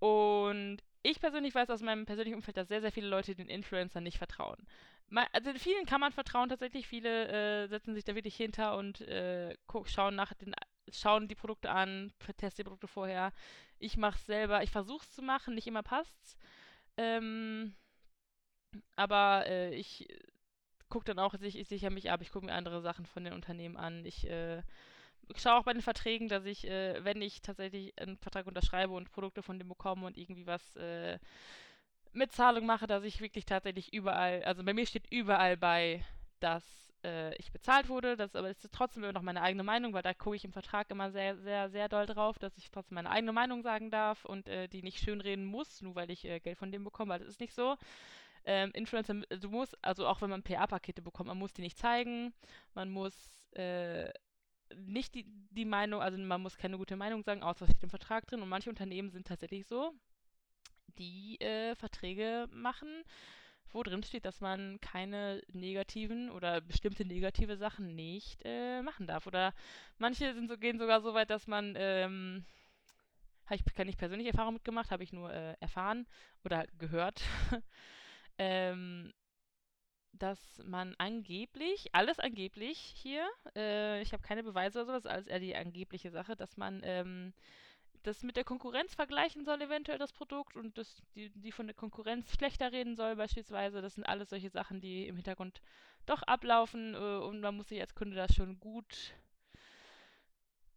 Und 0.00 0.78
ich 1.02 1.20
persönlich 1.20 1.54
weiß 1.54 1.70
aus 1.70 1.80
meinem 1.80 2.04
persönlichen 2.04 2.36
Umfeld, 2.36 2.56
dass 2.56 2.68
sehr, 2.68 2.80
sehr 2.80 2.92
viele 2.92 3.08
Leute 3.08 3.34
den 3.34 3.48
Influencern 3.48 4.02
nicht 4.02 4.18
vertrauen 4.18 4.66
also 5.32 5.52
vielen 5.54 5.86
kann 5.86 6.00
man 6.00 6.12
vertrauen 6.12 6.48
tatsächlich. 6.48 6.86
Viele 6.86 7.64
äh, 7.64 7.68
setzen 7.68 7.94
sich 7.94 8.04
da 8.04 8.14
wirklich 8.14 8.36
hinter 8.36 8.76
und 8.76 9.00
äh, 9.02 9.56
schauen 9.86 10.14
nach 10.14 10.32
den, 10.34 10.54
schauen 10.92 11.28
die 11.28 11.34
Produkte 11.34 11.70
an, 11.70 12.12
testen 12.36 12.64
die 12.64 12.64
Produkte 12.64 12.88
vorher. 12.88 13.32
Ich 13.78 13.96
mache 13.96 14.16
es 14.16 14.26
selber, 14.26 14.62
ich 14.62 14.70
versuche 14.70 15.04
es 15.04 15.12
zu 15.12 15.22
machen, 15.22 15.54
nicht 15.54 15.66
immer 15.66 15.82
passt's. 15.82 16.36
Ähm, 16.96 17.74
aber 18.96 19.46
äh, 19.46 19.74
ich 19.74 20.06
gucke 20.88 21.06
dann 21.06 21.18
auch, 21.18 21.34
ich, 21.34 21.58
ich 21.58 21.68
sichere 21.68 21.90
mich 21.90 22.10
ab, 22.10 22.20
ich 22.22 22.30
gucke 22.30 22.46
mir 22.46 22.54
andere 22.54 22.80
Sachen 22.80 23.06
von 23.06 23.24
den 23.24 23.32
Unternehmen 23.32 23.76
an. 23.76 24.04
Ich 24.04 24.28
äh, 24.28 24.62
schaue 25.36 25.54
auch 25.54 25.64
bei 25.64 25.72
den 25.72 25.82
Verträgen, 25.82 26.28
dass 26.28 26.44
ich, 26.44 26.66
äh, 26.66 27.04
wenn 27.04 27.22
ich 27.22 27.42
tatsächlich 27.42 27.98
einen 28.00 28.18
Vertrag 28.18 28.46
unterschreibe 28.46 28.92
und 28.92 29.12
Produkte 29.12 29.42
von 29.42 29.58
dem 29.58 29.68
bekomme 29.68 30.06
und 30.06 30.16
irgendwie 30.16 30.46
was 30.46 30.76
äh, 30.76 31.18
mit 32.12 32.32
Zahlung 32.32 32.66
mache, 32.66 32.86
dass 32.86 33.04
ich 33.04 33.20
wirklich 33.20 33.44
tatsächlich 33.44 33.92
überall, 33.92 34.42
also 34.44 34.64
bei 34.64 34.74
mir 34.74 34.86
steht 34.86 35.10
überall 35.10 35.56
bei, 35.56 36.04
dass 36.40 36.90
äh, 37.04 37.34
ich 37.36 37.52
bezahlt 37.52 37.88
wurde. 37.88 38.16
Das 38.16 38.34
aber 38.34 38.50
ist 38.50 38.68
trotzdem 38.72 39.04
immer 39.04 39.12
noch 39.12 39.22
meine 39.22 39.42
eigene 39.42 39.62
Meinung, 39.62 39.92
weil 39.92 40.02
da 40.02 40.14
gucke 40.14 40.36
ich 40.36 40.44
im 40.44 40.52
Vertrag 40.52 40.90
immer 40.90 41.10
sehr, 41.10 41.36
sehr, 41.38 41.70
sehr 41.70 41.88
doll 41.88 42.06
drauf, 42.06 42.38
dass 42.38 42.56
ich 42.58 42.70
trotzdem 42.70 42.96
meine 42.96 43.10
eigene 43.10 43.32
Meinung 43.32 43.62
sagen 43.62 43.90
darf 43.90 44.24
und 44.24 44.48
äh, 44.48 44.68
die 44.68 44.82
nicht 44.82 44.98
schönreden 44.98 45.44
muss, 45.44 45.82
nur 45.82 45.94
weil 45.94 46.10
ich 46.10 46.24
äh, 46.24 46.40
Geld 46.40 46.58
von 46.58 46.72
dem 46.72 46.84
bekomme, 46.84 47.12
weil 47.12 47.20
das 47.20 47.28
ist 47.28 47.40
nicht 47.40 47.54
so. 47.54 47.76
Ähm, 48.44 48.70
Influencer, 48.72 49.14
du 49.14 49.50
musst, 49.50 49.76
also 49.84 50.06
auch 50.06 50.22
wenn 50.22 50.30
man 50.30 50.42
PA-Pakete 50.42 51.02
bekommt, 51.02 51.28
man 51.28 51.38
muss 51.38 51.52
die 51.52 51.62
nicht 51.62 51.78
zeigen, 51.78 52.32
man 52.74 52.90
muss 52.90 53.52
äh, 53.52 54.10
nicht 54.76 55.14
die, 55.14 55.26
die 55.50 55.64
Meinung, 55.64 56.00
also 56.00 56.18
man 56.18 56.42
muss 56.42 56.56
keine 56.56 56.78
gute 56.78 56.96
Meinung 56.96 57.22
sagen, 57.22 57.42
außer 57.42 57.64
es 57.64 57.70
steht 57.70 57.82
im 57.82 57.90
Vertrag 57.90 58.26
drin 58.26 58.42
und 58.42 58.48
manche 58.48 58.70
Unternehmen 58.70 59.10
sind 59.10 59.26
tatsächlich 59.26 59.66
so, 59.66 59.92
die 60.98 61.40
äh, 61.40 61.74
Verträge 61.76 62.46
machen, 62.52 63.04
wo 63.72 63.82
drin 63.82 64.02
steht, 64.02 64.24
dass 64.24 64.40
man 64.40 64.80
keine 64.80 65.42
negativen 65.52 66.30
oder 66.30 66.60
bestimmte 66.60 67.04
negative 67.04 67.56
Sachen 67.56 67.94
nicht 67.94 68.40
äh, 68.44 68.82
machen 68.82 69.06
darf. 69.06 69.26
Oder 69.26 69.54
manche 69.98 70.34
so, 70.48 70.58
gehen 70.58 70.78
sogar 70.78 71.00
so 71.00 71.14
weit, 71.14 71.30
dass 71.30 71.46
man, 71.46 71.74
ähm, 71.76 72.44
habe 73.46 73.56
ich 73.56 73.74
keine 73.74 73.92
persönliche 73.92 74.30
Erfahrung 74.30 74.54
mitgemacht, 74.54 74.90
habe 74.90 75.04
ich 75.04 75.12
nur 75.12 75.32
äh, 75.32 75.54
erfahren 75.60 76.06
oder 76.44 76.66
gehört, 76.78 77.22
ähm, 78.38 79.12
dass 80.12 80.60
man 80.64 80.94
angeblich, 80.98 81.94
alles 81.94 82.18
angeblich 82.18 82.78
hier, 82.78 83.28
äh, 83.56 84.02
ich 84.02 84.12
habe 84.12 84.22
keine 84.22 84.42
Beweise 84.42 84.82
oder 84.82 84.86
sowas, 84.86 85.06
alles 85.06 85.26
eher 85.26 85.40
die 85.40 85.56
angebliche 85.56 86.10
Sache, 86.10 86.36
dass 86.36 86.56
man 86.56 86.82
ähm, 86.84 87.32
das 88.02 88.22
mit 88.22 88.36
der 88.36 88.44
Konkurrenz 88.44 88.94
vergleichen 88.94 89.44
soll, 89.44 89.60
eventuell 89.60 89.98
das 89.98 90.12
Produkt, 90.12 90.56
und 90.56 90.78
das, 90.78 91.02
die, 91.14 91.30
die 91.30 91.52
von 91.52 91.66
der 91.66 91.76
Konkurrenz 91.76 92.32
schlechter 92.32 92.72
reden 92.72 92.96
soll, 92.96 93.16
beispielsweise. 93.16 93.82
Das 93.82 93.94
sind 93.94 94.04
alles 94.04 94.30
solche 94.30 94.50
Sachen, 94.50 94.80
die 94.80 95.06
im 95.06 95.16
Hintergrund 95.16 95.60
doch 96.06 96.22
ablaufen 96.22 96.94
äh, 96.94 96.98
und 96.98 97.40
man 97.40 97.56
muss 97.56 97.68
sich 97.68 97.80
als 97.80 97.94
Kunde 97.94 98.16
das 98.16 98.34
schon 98.34 98.58
gut, 98.58 99.14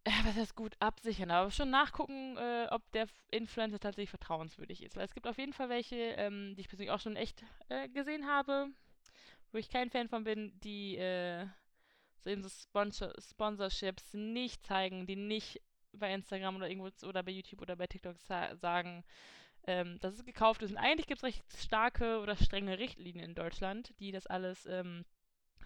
äh, 0.04 0.10
was 0.24 0.36
heißt 0.36 0.54
gut 0.54 0.76
absichern, 0.80 1.30
aber 1.30 1.50
schon 1.50 1.70
nachgucken, 1.70 2.36
äh, 2.36 2.68
ob 2.70 2.90
der 2.92 3.06
Influencer 3.30 3.80
tatsächlich 3.80 4.10
vertrauenswürdig 4.10 4.82
ist. 4.82 4.96
Weil 4.96 5.06
es 5.06 5.14
gibt 5.14 5.26
auf 5.26 5.38
jeden 5.38 5.54
Fall 5.54 5.68
welche, 5.70 5.96
ähm, 5.96 6.54
die 6.54 6.60
ich 6.60 6.68
persönlich 6.68 6.92
auch 6.92 7.00
schon 7.00 7.16
echt 7.16 7.42
äh, 7.68 7.88
gesehen 7.88 8.26
habe, 8.26 8.68
wo 9.54 9.58
ich 9.58 9.70
kein 9.70 9.88
Fan 9.88 10.08
von 10.08 10.24
bin, 10.24 10.52
die 10.60 10.96
äh, 10.96 11.46
so 12.18 12.28
eben 12.28 12.42
so 12.42 12.48
Sponsor 12.48 13.12
Sponsorships 13.20 14.12
nicht 14.12 14.66
zeigen, 14.66 15.06
die 15.06 15.14
nicht 15.14 15.62
bei 15.92 16.12
Instagram 16.12 16.56
oder 16.56 16.68
irgendwo 16.68 16.90
oder 17.06 17.22
bei 17.22 17.30
YouTube 17.30 17.62
oder 17.62 17.76
bei 17.76 17.86
TikTok 17.86 18.18
sa 18.18 18.56
sagen, 18.56 19.04
ähm, 19.68 20.00
dass 20.00 20.14
es 20.14 20.24
gekauft 20.24 20.62
ist. 20.62 20.72
Und 20.72 20.78
eigentlich 20.78 21.06
gibt 21.06 21.18
es 21.18 21.24
recht 21.24 21.44
starke 21.56 22.18
oder 22.18 22.34
strenge 22.36 22.80
Richtlinien 22.80 23.24
in 23.24 23.34
Deutschland, 23.36 23.94
die 24.00 24.10
das 24.10 24.26
alles 24.26 24.66
ähm, 24.66 25.04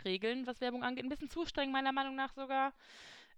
regeln, 0.04 0.46
was 0.46 0.60
Werbung 0.60 0.84
angeht. 0.84 1.04
Ein 1.04 1.08
bisschen 1.08 1.30
zu 1.30 1.46
streng 1.46 1.72
meiner 1.72 1.92
Meinung 1.92 2.14
nach 2.14 2.34
sogar. 2.34 2.74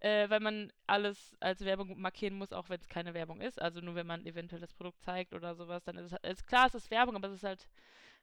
Äh, 0.01 0.31
weil 0.31 0.41
man 0.41 0.73
alles 0.87 1.37
als 1.41 1.63
Werbung 1.65 2.01
markieren 2.01 2.35
muss, 2.35 2.55
auch 2.55 2.71
wenn 2.71 2.81
es 2.81 2.89
keine 2.89 3.15
Werbung 3.15 3.41
ist. 3.41 3.61
Also 3.61 3.81
nur 3.83 3.95
wenn 3.95 4.07
man 4.07 4.27
eventuell 4.27 4.61
das 4.61 4.73
Produkt 4.73 5.03
zeigt 5.03 5.35
oder 5.35 5.55
sowas, 5.55 5.85
dann 5.85 5.97
ist 5.97 6.13
es 6.23 6.31
ist 6.41 6.47
klar, 6.47 6.67
es 6.67 6.75
ist 6.75 6.91
Werbung, 6.91 7.17
aber 7.17 7.29
es 7.29 7.35
ist 7.35 7.45
halt 7.45 7.69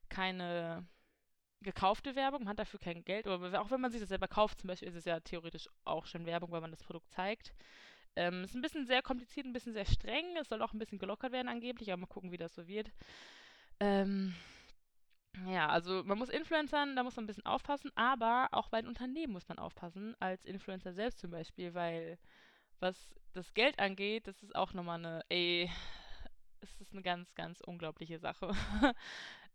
keine 0.09 0.87
gekaufte 1.61 2.15
Werbung, 2.15 2.41
man 2.41 2.49
hat 2.49 2.59
dafür 2.59 2.79
kein 2.79 3.03
Geld. 3.03 3.27
Aber 3.27 3.59
auch 3.61 3.71
wenn 3.71 3.81
man 3.81 3.91
sich 3.91 3.99
das 3.99 4.09
selber 4.09 4.27
kauft, 4.27 4.61
zum 4.61 4.67
Beispiel, 4.67 4.87
ist 4.87 4.95
es 4.95 5.05
ja 5.05 5.19
theoretisch 5.19 5.69
auch 5.85 6.05
schon 6.05 6.25
Werbung, 6.25 6.51
weil 6.51 6.61
man 6.61 6.71
das 6.71 6.83
Produkt 6.83 7.11
zeigt. 7.11 7.53
Ähm, 8.15 8.43
ist 8.43 8.55
ein 8.55 8.61
bisschen 8.61 8.87
sehr 8.87 9.01
kompliziert, 9.01 9.45
ein 9.45 9.53
bisschen 9.53 9.73
sehr 9.73 9.85
streng. 9.85 10.25
Es 10.39 10.49
soll 10.49 10.61
auch 10.61 10.73
ein 10.73 10.79
bisschen 10.79 10.99
gelockert 10.99 11.31
werden 11.31 11.49
angeblich, 11.49 11.91
aber 11.91 12.01
mal 12.01 12.07
gucken, 12.07 12.31
wie 12.31 12.37
das 12.37 12.55
so 12.55 12.67
wird. 12.67 12.91
Ähm, 13.79 14.33
ja, 15.45 15.67
also 15.69 16.03
man 16.03 16.17
muss 16.17 16.29
Influencern, 16.29 16.95
da 16.95 17.03
muss 17.03 17.15
man 17.15 17.25
ein 17.25 17.27
bisschen 17.27 17.45
aufpassen, 17.45 17.91
aber 17.95 18.47
auch 18.51 18.69
bei 18.69 18.81
den 18.81 18.87
Unternehmen 18.87 19.33
muss 19.33 19.47
man 19.47 19.59
aufpassen, 19.59 20.15
als 20.19 20.45
Influencer 20.45 20.93
selbst 20.93 21.19
zum 21.19 21.29
Beispiel, 21.31 21.73
weil 21.73 22.17
was 22.79 23.13
das 23.33 23.53
Geld 23.53 23.79
angeht, 23.79 24.27
das 24.27 24.41
ist 24.41 24.55
auch 24.55 24.73
nochmal 24.73 24.97
eine, 24.99 25.21
ey, 25.29 25.69
es 26.61 26.81
ist 26.81 26.93
eine 26.93 27.01
ganz, 27.03 27.35
ganz 27.35 27.61
unglaubliche 27.61 28.19
Sache. 28.19 28.51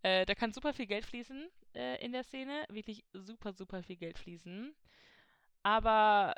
äh, 0.03 0.27
da 0.27 0.35
kann 0.35 0.53
super 0.53 0.73
viel 0.73 0.87
Geld 0.87 1.05
fließen 1.05 1.49
äh, 1.75 2.05
in 2.05 2.13
der 2.13 2.25
Szene, 2.25 2.65
wirklich 2.69 3.05
super, 3.13 3.53
super 3.53 3.83
viel 3.83 3.97
Geld 3.97 4.19
fließen. 4.19 4.75
Aber 5.63 6.35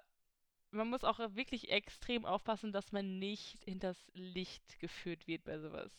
man 0.71 0.91
muss 0.91 1.05
auch 1.05 1.19
wirklich 1.35 1.71
extrem 1.71 2.25
aufpassen, 2.25 2.73
dass 2.73 2.93
man 2.93 3.19
nicht 3.19 3.59
hinters 3.65 4.11
Licht 4.13 4.79
geführt 4.81 5.27
wird 5.27 5.45
bei 5.45 5.59
sowas. 5.59 5.91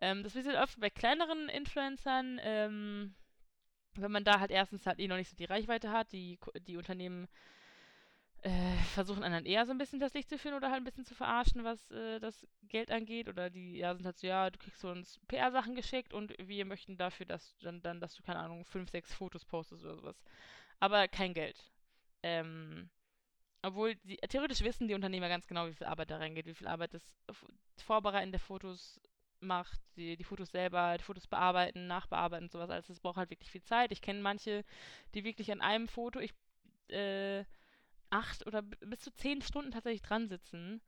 Ähm, 0.00 0.22
das 0.22 0.34
passiert 0.34 0.56
oft 0.56 0.78
bei 0.80 0.90
kleineren 0.90 1.48
Influencern, 1.48 2.40
ähm, 2.42 3.14
wenn 3.96 4.12
man 4.12 4.24
da 4.24 4.40
halt 4.40 4.50
erstens 4.50 4.86
halt 4.86 4.98
eh 4.98 5.08
noch 5.08 5.16
nicht 5.16 5.30
so 5.30 5.36
die 5.36 5.44
Reichweite 5.44 5.90
hat, 5.90 6.12
die, 6.12 6.38
die 6.66 6.76
Unternehmen 6.76 7.28
äh, 8.44 8.76
versuchen 8.92 9.24
anderen 9.24 9.46
eher 9.46 9.64
so 9.64 9.72
ein 9.72 9.78
bisschen 9.78 10.00
das 10.00 10.12
Licht 10.12 10.28
zu 10.28 10.36
führen 10.36 10.54
oder 10.54 10.70
halt 10.70 10.82
ein 10.82 10.84
bisschen 10.84 11.06
zu 11.06 11.14
verarschen, 11.14 11.64
was 11.64 11.90
äh, 11.90 12.20
das 12.20 12.46
Geld 12.68 12.90
angeht. 12.90 13.28
Oder 13.28 13.48
die 13.48 13.78
ja, 13.78 13.94
sind 13.94 14.04
halt 14.04 14.18
so, 14.18 14.26
ja, 14.26 14.50
du 14.50 14.58
kriegst 14.58 14.84
uns 14.84 15.18
PR-Sachen 15.28 15.74
geschickt 15.74 16.12
und 16.12 16.34
wir 16.38 16.66
möchten 16.66 16.98
dafür, 16.98 17.24
dass 17.24 17.56
dann, 17.58 17.80
dann, 17.80 18.00
dass 18.00 18.14
du, 18.14 18.22
keine 18.22 18.40
Ahnung, 18.40 18.64
fünf, 18.66 18.90
sechs 18.90 19.14
Fotos 19.14 19.46
postest 19.46 19.82
oder 19.84 19.96
sowas. 19.96 20.22
Aber 20.78 21.08
kein 21.08 21.32
Geld. 21.32 21.56
Ähm, 22.22 22.90
obwohl, 23.62 23.94
die, 24.04 24.16
theoretisch 24.16 24.60
wissen 24.60 24.88
die 24.88 24.94
Unternehmer 24.94 25.28
ganz 25.28 25.46
genau, 25.46 25.66
wie 25.66 25.74
viel 25.74 25.86
Arbeit 25.86 26.10
da 26.10 26.18
reingeht, 26.18 26.46
wie 26.46 26.54
viel 26.54 26.68
Arbeit 26.68 26.92
das 26.92 27.14
Vorbereiten 27.78 28.30
der 28.30 28.40
Fotos 28.40 29.00
macht, 29.40 29.80
die, 29.96 30.18
die 30.18 30.24
Fotos 30.24 30.50
selber, 30.50 30.98
die 30.98 31.04
Fotos 31.04 31.26
bearbeiten, 31.26 31.86
nachbearbeiten 31.86 32.44
und 32.44 32.52
sowas. 32.52 32.68
Also 32.68 32.92
das 32.92 33.00
braucht 33.00 33.16
halt 33.16 33.30
wirklich 33.30 33.50
viel 33.50 33.62
Zeit. 33.62 33.90
Ich 33.90 34.02
kenne 34.02 34.20
manche, 34.20 34.64
die 35.14 35.24
wirklich 35.24 35.50
an 35.50 35.62
einem 35.62 35.88
Foto, 35.88 36.20
ich, 36.20 36.34
äh, 36.88 37.44
acht 38.14 38.46
oder 38.46 38.62
bis 38.62 39.00
zu 39.00 39.12
zehn 39.12 39.42
Stunden 39.42 39.72
tatsächlich 39.72 40.02
dran 40.02 40.28
sitzen, 40.28 40.80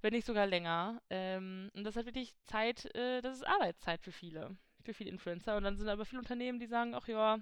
wenn 0.00 0.14
nicht 0.14 0.26
sogar 0.26 0.46
länger. 0.46 1.02
Ähm, 1.10 1.70
und 1.74 1.84
das 1.84 1.96
halt 1.96 2.06
wirklich 2.06 2.34
Zeit, 2.44 2.86
äh, 2.94 3.20
das 3.20 3.36
ist 3.36 3.46
Arbeitszeit 3.46 4.02
für 4.02 4.12
viele, 4.12 4.56
für 4.82 4.94
viele 4.94 5.10
Influencer. 5.10 5.56
Und 5.56 5.64
dann 5.64 5.76
sind 5.76 5.88
aber 5.88 6.04
viele 6.04 6.20
Unternehmen, 6.20 6.58
die 6.58 6.66
sagen, 6.66 6.94
ach 6.94 7.06
ja, 7.06 7.38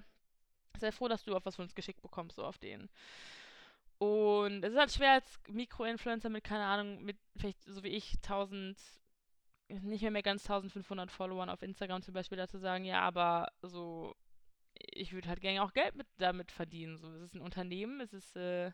sei 0.77 0.91
froh, 0.91 1.07
dass 1.07 1.23
du 1.23 1.35
auf 1.35 1.45
was 1.45 1.55
von 1.55 1.63
uns 1.63 1.75
geschickt 1.75 2.01
bekommst, 2.01 2.35
so 2.35 2.43
auf 2.43 2.57
den. 2.57 2.89
Und 3.97 4.63
es 4.63 4.73
ist 4.73 4.79
halt 4.79 4.91
schwer 4.91 5.13
als 5.13 5.39
Mikroinfluencer 5.49 6.29
mit, 6.29 6.43
keine 6.43 6.65
Ahnung, 6.65 7.03
mit 7.03 7.17
vielleicht 7.35 7.61
so 7.63 7.83
wie 7.83 7.89
ich 7.89 8.15
1000, 8.15 8.77
nicht 9.67 10.01
mehr, 10.01 10.11
mehr 10.11 10.23
ganz 10.23 10.43
1500 10.49 11.11
Followern 11.11 11.49
auf 11.49 11.61
Instagram 11.61 12.01
zum 12.01 12.13
Beispiel 12.13 12.37
dazu 12.37 12.57
sagen, 12.57 12.85
ja, 12.85 13.01
aber 13.01 13.51
so, 13.61 14.15
ich 14.73 15.11
würde 15.13 15.27
halt 15.27 15.41
gerne 15.41 15.61
auch 15.63 15.73
Geld 15.73 15.95
mit, 15.95 16.07
damit 16.17 16.51
verdienen. 16.51 16.97
So, 16.97 17.11
es 17.11 17.23
ist 17.23 17.35
ein 17.35 17.41
Unternehmen, 17.41 17.99
es 17.99 18.13
ist 18.13 18.35
äh, 18.37 18.71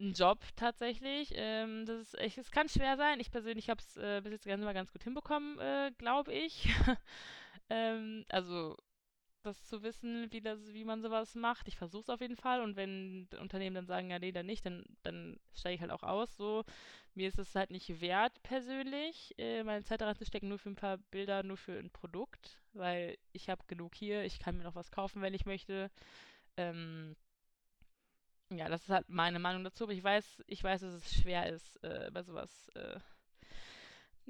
ein 0.00 0.12
Job 0.12 0.40
tatsächlich. 0.56 1.32
Ähm, 1.34 1.86
das 1.86 2.00
ist 2.00 2.18
echt, 2.18 2.38
es 2.38 2.50
kann 2.50 2.68
schwer 2.68 2.96
sein. 2.96 3.20
Ich 3.20 3.30
persönlich 3.30 3.70
habe 3.70 3.80
es 3.80 3.96
äh, 3.96 4.20
bis 4.22 4.32
jetzt 4.32 4.46
ganz, 4.46 4.62
ganz 4.64 4.92
gut 4.92 5.02
hinbekommen, 5.02 5.58
äh, 5.58 5.92
glaube 5.98 6.32
ich. 6.32 6.68
ähm, 7.70 8.24
also 8.28 8.76
das 9.44 9.62
zu 9.64 9.82
wissen, 9.82 10.32
wie, 10.32 10.40
das, 10.40 10.72
wie 10.72 10.84
man 10.84 11.02
sowas 11.02 11.34
macht. 11.34 11.68
Ich 11.68 11.76
versuche 11.76 12.02
es 12.02 12.08
auf 12.08 12.20
jeden 12.20 12.36
Fall. 12.36 12.62
Und 12.62 12.76
wenn 12.76 13.28
Unternehmen 13.40 13.74
dann 13.74 13.86
sagen, 13.86 14.10
ja, 14.10 14.18
nee, 14.18 14.32
dann 14.32 14.46
nicht, 14.46 14.64
dann, 14.66 14.84
dann 15.02 15.38
steige 15.54 15.76
ich 15.76 15.80
halt 15.80 15.90
auch 15.90 16.02
aus. 16.02 16.36
So, 16.36 16.64
mir 17.14 17.28
ist 17.28 17.38
es 17.38 17.54
halt 17.54 17.70
nicht 17.70 18.00
wert, 18.00 18.42
persönlich, 18.42 19.34
äh, 19.38 19.62
meine 19.62 19.84
Zeit 19.84 20.00
daran 20.00 20.16
zu 20.16 20.24
stecken, 20.24 20.48
nur 20.48 20.58
für 20.58 20.70
ein 20.70 20.76
paar 20.76 20.98
Bilder, 21.10 21.42
nur 21.42 21.56
für 21.56 21.78
ein 21.78 21.90
Produkt. 21.90 22.58
Weil 22.72 23.18
ich 23.32 23.48
habe 23.48 23.62
genug 23.66 23.94
hier, 23.94 24.24
ich 24.24 24.38
kann 24.38 24.56
mir 24.56 24.64
noch 24.64 24.74
was 24.74 24.90
kaufen, 24.90 25.22
wenn 25.22 25.34
ich 25.34 25.46
möchte. 25.46 25.90
Ähm, 26.56 27.16
ja, 28.50 28.68
das 28.68 28.82
ist 28.82 28.90
halt 28.90 29.08
meine 29.08 29.38
Meinung 29.38 29.64
dazu. 29.64 29.84
Aber 29.84 29.92
ich 29.92 30.04
weiß, 30.04 30.42
ich 30.46 30.62
weiß, 30.62 30.82
dass 30.82 30.94
es 30.94 31.14
schwer 31.14 31.48
ist, 31.52 31.82
äh, 31.82 32.10
bei 32.12 32.22
sowas 32.22 32.68
äh, 32.74 32.98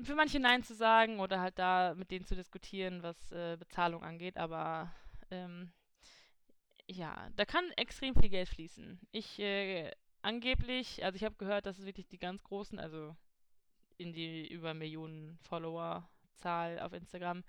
für 0.02 0.14
manche 0.14 0.40
Nein 0.40 0.62
zu 0.62 0.74
sagen 0.74 1.20
oder 1.20 1.40
halt 1.40 1.58
da 1.58 1.94
mit 1.94 2.10
denen 2.10 2.24
zu 2.24 2.34
diskutieren, 2.34 3.02
was 3.02 3.32
äh, 3.32 3.56
Bezahlung 3.56 4.02
angeht. 4.02 4.36
Aber 4.36 4.92
ähm, 5.30 5.72
ja, 6.86 7.28
da 7.36 7.44
kann 7.44 7.70
extrem 7.76 8.14
viel 8.14 8.28
Geld 8.28 8.48
fließen. 8.48 9.00
Ich 9.12 9.38
äh, 9.38 9.90
angeblich, 10.22 11.04
also 11.04 11.16
ich 11.16 11.24
habe 11.24 11.36
gehört, 11.36 11.66
dass 11.66 11.78
es 11.78 11.86
wirklich 11.86 12.08
die 12.08 12.18
ganz 12.18 12.42
großen, 12.42 12.78
also 12.78 13.14
in 13.96 14.12
die 14.12 14.46
über 14.48 14.74
Millionen 14.74 15.38
Follower-Zahl 15.42 16.80
auf 16.80 16.92
Instagram, 16.92 17.44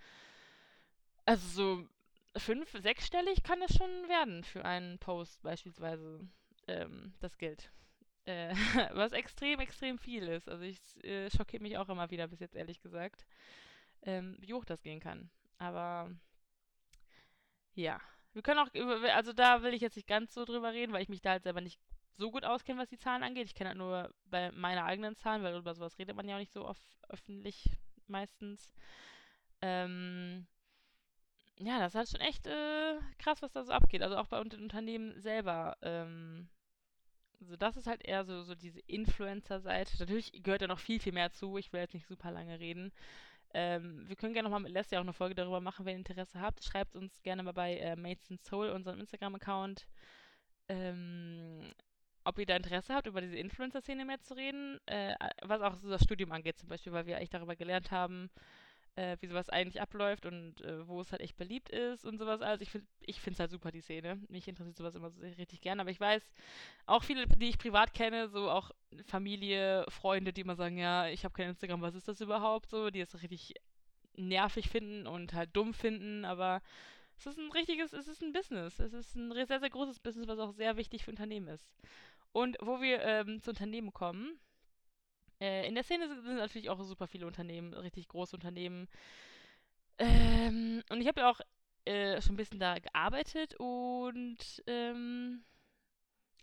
also 1.25 1.47
so 1.47 1.89
fünf, 2.37 2.69
sechsstellig 2.71 3.41
kann 3.43 3.61
es 3.63 3.75
schon 3.75 3.89
werden 4.07 4.43
für 4.43 4.63
einen 4.63 4.99
Post 4.99 5.41
beispielsweise 5.41 6.27
ähm, 6.67 7.13
das 7.19 7.37
Geld. 7.37 7.71
Äh, 8.25 8.53
was 8.93 9.11
extrem, 9.11 9.59
extrem 9.59 9.97
viel 9.97 10.27
ist. 10.27 10.49
Also 10.49 10.63
ich 10.63 10.79
äh, 11.03 11.29
schockiert 11.29 11.61
mich 11.61 11.77
auch 11.77 11.89
immer 11.89 12.09
wieder 12.11 12.27
bis 12.27 12.39
jetzt, 12.39 12.55
ehrlich 12.55 12.81
gesagt, 12.81 13.25
ähm, 14.03 14.35
wie 14.39 14.53
hoch 14.53 14.65
das 14.65 14.81
gehen 14.81 14.99
kann. 14.99 15.29
Aber 15.57 16.11
ja, 17.73 17.99
wir 18.33 18.41
können 18.41 18.59
auch 18.59 18.69
also 19.13 19.33
da 19.33 19.63
will 19.63 19.73
ich 19.73 19.81
jetzt 19.81 19.95
nicht 19.95 20.07
ganz 20.07 20.33
so 20.33 20.45
drüber 20.45 20.73
reden, 20.73 20.93
weil 20.93 21.03
ich 21.03 21.09
mich 21.09 21.21
da 21.21 21.31
halt 21.31 21.43
selber 21.43 21.61
nicht 21.61 21.79
so 22.17 22.31
gut 22.31 22.45
auskenne, 22.45 22.79
was 22.79 22.89
die 22.89 22.97
Zahlen 22.97 23.23
angeht. 23.23 23.47
Ich 23.47 23.55
kenne 23.55 23.69
halt 23.69 23.77
nur 23.77 24.13
bei 24.25 24.51
meiner 24.51 24.85
eigenen 24.85 25.15
Zahlen, 25.15 25.43
weil 25.43 25.55
über 25.55 25.73
sowas 25.75 25.97
redet 25.99 26.15
man 26.15 26.27
ja 26.27 26.35
auch 26.35 26.39
nicht 26.39 26.53
so 26.53 26.65
oft 26.65 26.81
öffentlich 27.09 27.69
meistens. 28.07 28.73
Ähm, 29.61 30.47
ja, 31.59 31.79
das 31.79 31.93
ist 31.93 31.95
halt 31.95 32.09
schon 32.09 32.21
echt 32.21 32.47
äh, 32.47 32.99
krass, 33.17 33.41
was 33.41 33.51
da 33.53 33.63
so 33.63 33.71
abgeht. 33.71 34.01
Also 34.01 34.17
auch 34.17 34.27
bei 34.27 34.43
den 34.43 34.63
Unternehmen 34.63 35.19
selber. 35.21 35.77
Ähm, 35.81 36.49
also 37.39 37.55
das 37.55 37.77
ist 37.77 37.87
halt 37.87 38.03
eher 38.05 38.25
so, 38.25 38.43
so 38.43 38.55
diese 38.55 38.79
Influencer-Seite. 38.81 39.97
Natürlich 39.99 40.31
gehört 40.43 40.61
da 40.61 40.67
noch 40.67 40.79
viel, 40.79 40.99
viel 40.99 41.13
mehr 41.13 41.31
zu. 41.31 41.57
Ich 41.57 41.71
will 41.71 41.81
jetzt 41.81 41.93
nicht 41.93 42.07
super 42.07 42.31
lange 42.31 42.59
reden. 42.59 42.91
Ähm, 43.53 44.03
wir 44.07 44.15
können 44.17 44.33
gerne 44.33 44.49
nochmal 44.49 44.61
mit 44.61 44.73
Leslie 44.73 44.97
auch 44.97 45.03
eine 45.03 45.13
Folge 45.13 45.35
darüber 45.35 45.61
machen, 45.61 45.85
wenn 45.85 45.93
ihr 45.93 45.99
Interesse 45.99 46.41
habt. 46.41 46.63
Schreibt 46.63 46.95
uns 46.95 47.21
gerne 47.23 47.43
mal 47.43 47.53
bei 47.53 47.77
äh, 47.77 47.95
Mates 47.95 48.29
in 48.29 48.37
Soul, 48.39 48.69
unserem 48.69 48.99
Instagram-Account, 48.99 49.87
ähm, 50.67 51.71
ob 52.25 52.37
ihr 52.37 52.45
da 52.45 52.55
Interesse 52.57 52.93
habt, 52.93 53.07
über 53.07 53.21
diese 53.21 53.37
Influencer-Szene 53.37 54.03
mehr 54.03 54.19
zu 54.19 54.33
reden. 54.33 54.79
Äh, 54.87 55.15
was 55.43 55.61
auch 55.61 55.75
so 55.75 55.89
das 55.89 56.03
Studium 56.03 56.33
angeht, 56.33 56.57
zum 56.57 56.67
Beispiel, 56.67 56.91
weil 56.91 57.05
wir 57.05 57.17
echt 57.17 57.33
darüber 57.33 57.55
gelernt 57.55 57.91
haben, 57.91 58.29
äh, 58.95 59.17
wie 59.19 59.27
sowas 59.27 59.49
eigentlich 59.49 59.81
abläuft 59.81 60.25
und 60.25 60.61
äh, 60.61 60.87
wo 60.87 61.01
es 61.01 61.11
halt 61.11 61.21
echt 61.21 61.37
beliebt 61.37 61.69
ist 61.69 62.05
und 62.05 62.17
sowas. 62.17 62.41
Also 62.41 62.61
ich 62.61 62.69
finde 62.69 62.87
ich 63.01 63.25
es 63.25 63.39
halt 63.39 63.51
super, 63.51 63.71
die 63.71 63.81
Szene. 63.81 64.21
Mich 64.29 64.47
interessiert 64.47 64.77
sowas 64.77 64.95
immer 64.95 65.09
so 65.09 65.21
richtig 65.21 65.61
gern. 65.61 65.79
Aber 65.79 65.89
ich 65.89 65.99
weiß, 65.99 66.23
auch 66.85 67.03
viele, 67.03 67.27
die 67.27 67.49
ich 67.49 67.57
privat 67.57 67.93
kenne, 67.93 68.29
so 68.29 68.49
auch 68.49 68.71
Familie, 69.05 69.85
Freunde, 69.89 70.33
die 70.33 70.41
immer 70.41 70.55
sagen, 70.55 70.77
ja, 70.77 71.07
ich 71.07 71.25
habe 71.25 71.33
kein 71.33 71.49
Instagram, 71.49 71.81
was 71.81 71.95
ist 71.95 72.07
das 72.07 72.21
überhaupt? 72.21 72.69
So, 72.69 72.89
die 72.89 73.01
es 73.01 73.21
richtig 73.21 73.55
nervig 74.17 74.69
finden 74.69 75.07
und 75.07 75.33
halt 75.33 75.49
dumm 75.53 75.73
finden, 75.73 76.23
aber 76.23 76.61
es 77.17 77.25
ist 77.25 77.37
ein 77.37 77.51
richtiges, 77.51 77.93
es 77.93 78.07
ist 78.07 78.21
ein 78.21 78.33
Business. 78.33 78.79
Es 78.79 78.93
ist 78.93 79.15
ein 79.15 79.31
sehr, 79.45 79.59
sehr 79.59 79.69
großes 79.69 79.99
Business, 79.99 80.27
was 80.27 80.39
auch 80.39 80.51
sehr 80.51 80.77
wichtig 80.77 81.03
für 81.03 81.11
Unternehmen 81.11 81.47
ist. 81.47 81.65
Und 82.31 82.57
wo 82.61 82.81
wir 82.81 83.01
ähm, 83.01 83.41
zu 83.41 83.51
Unternehmen 83.51 83.93
kommen, 83.93 84.39
äh, 85.45 85.67
in 85.67 85.75
der 85.75 85.83
Szene 85.83 86.07
sind, 86.07 86.37
natürlich 86.37 86.69
auch 86.69 86.81
super 86.83 87.07
viele 87.07 87.27
Unternehmen, 87.27 87.73
richtig 87.73 88.07
große 88.07 88.35
Unternehmen. 88.35 88.87
Ähm, 89.99 90.83
und 90.89 91.01
ich 91.01 91.07
habe 91.07 91.21
ja 91.21 91.29
auch 91.29 91.39
äh, 91.85 92.21
schon 92.21 92.33
ein 92.33 92.37
bisschen 92.37 92.59
da 92.59 92.79
gearbeitet 92.79 93.55
und 93.59 94.63
ähm, 94.67 95.43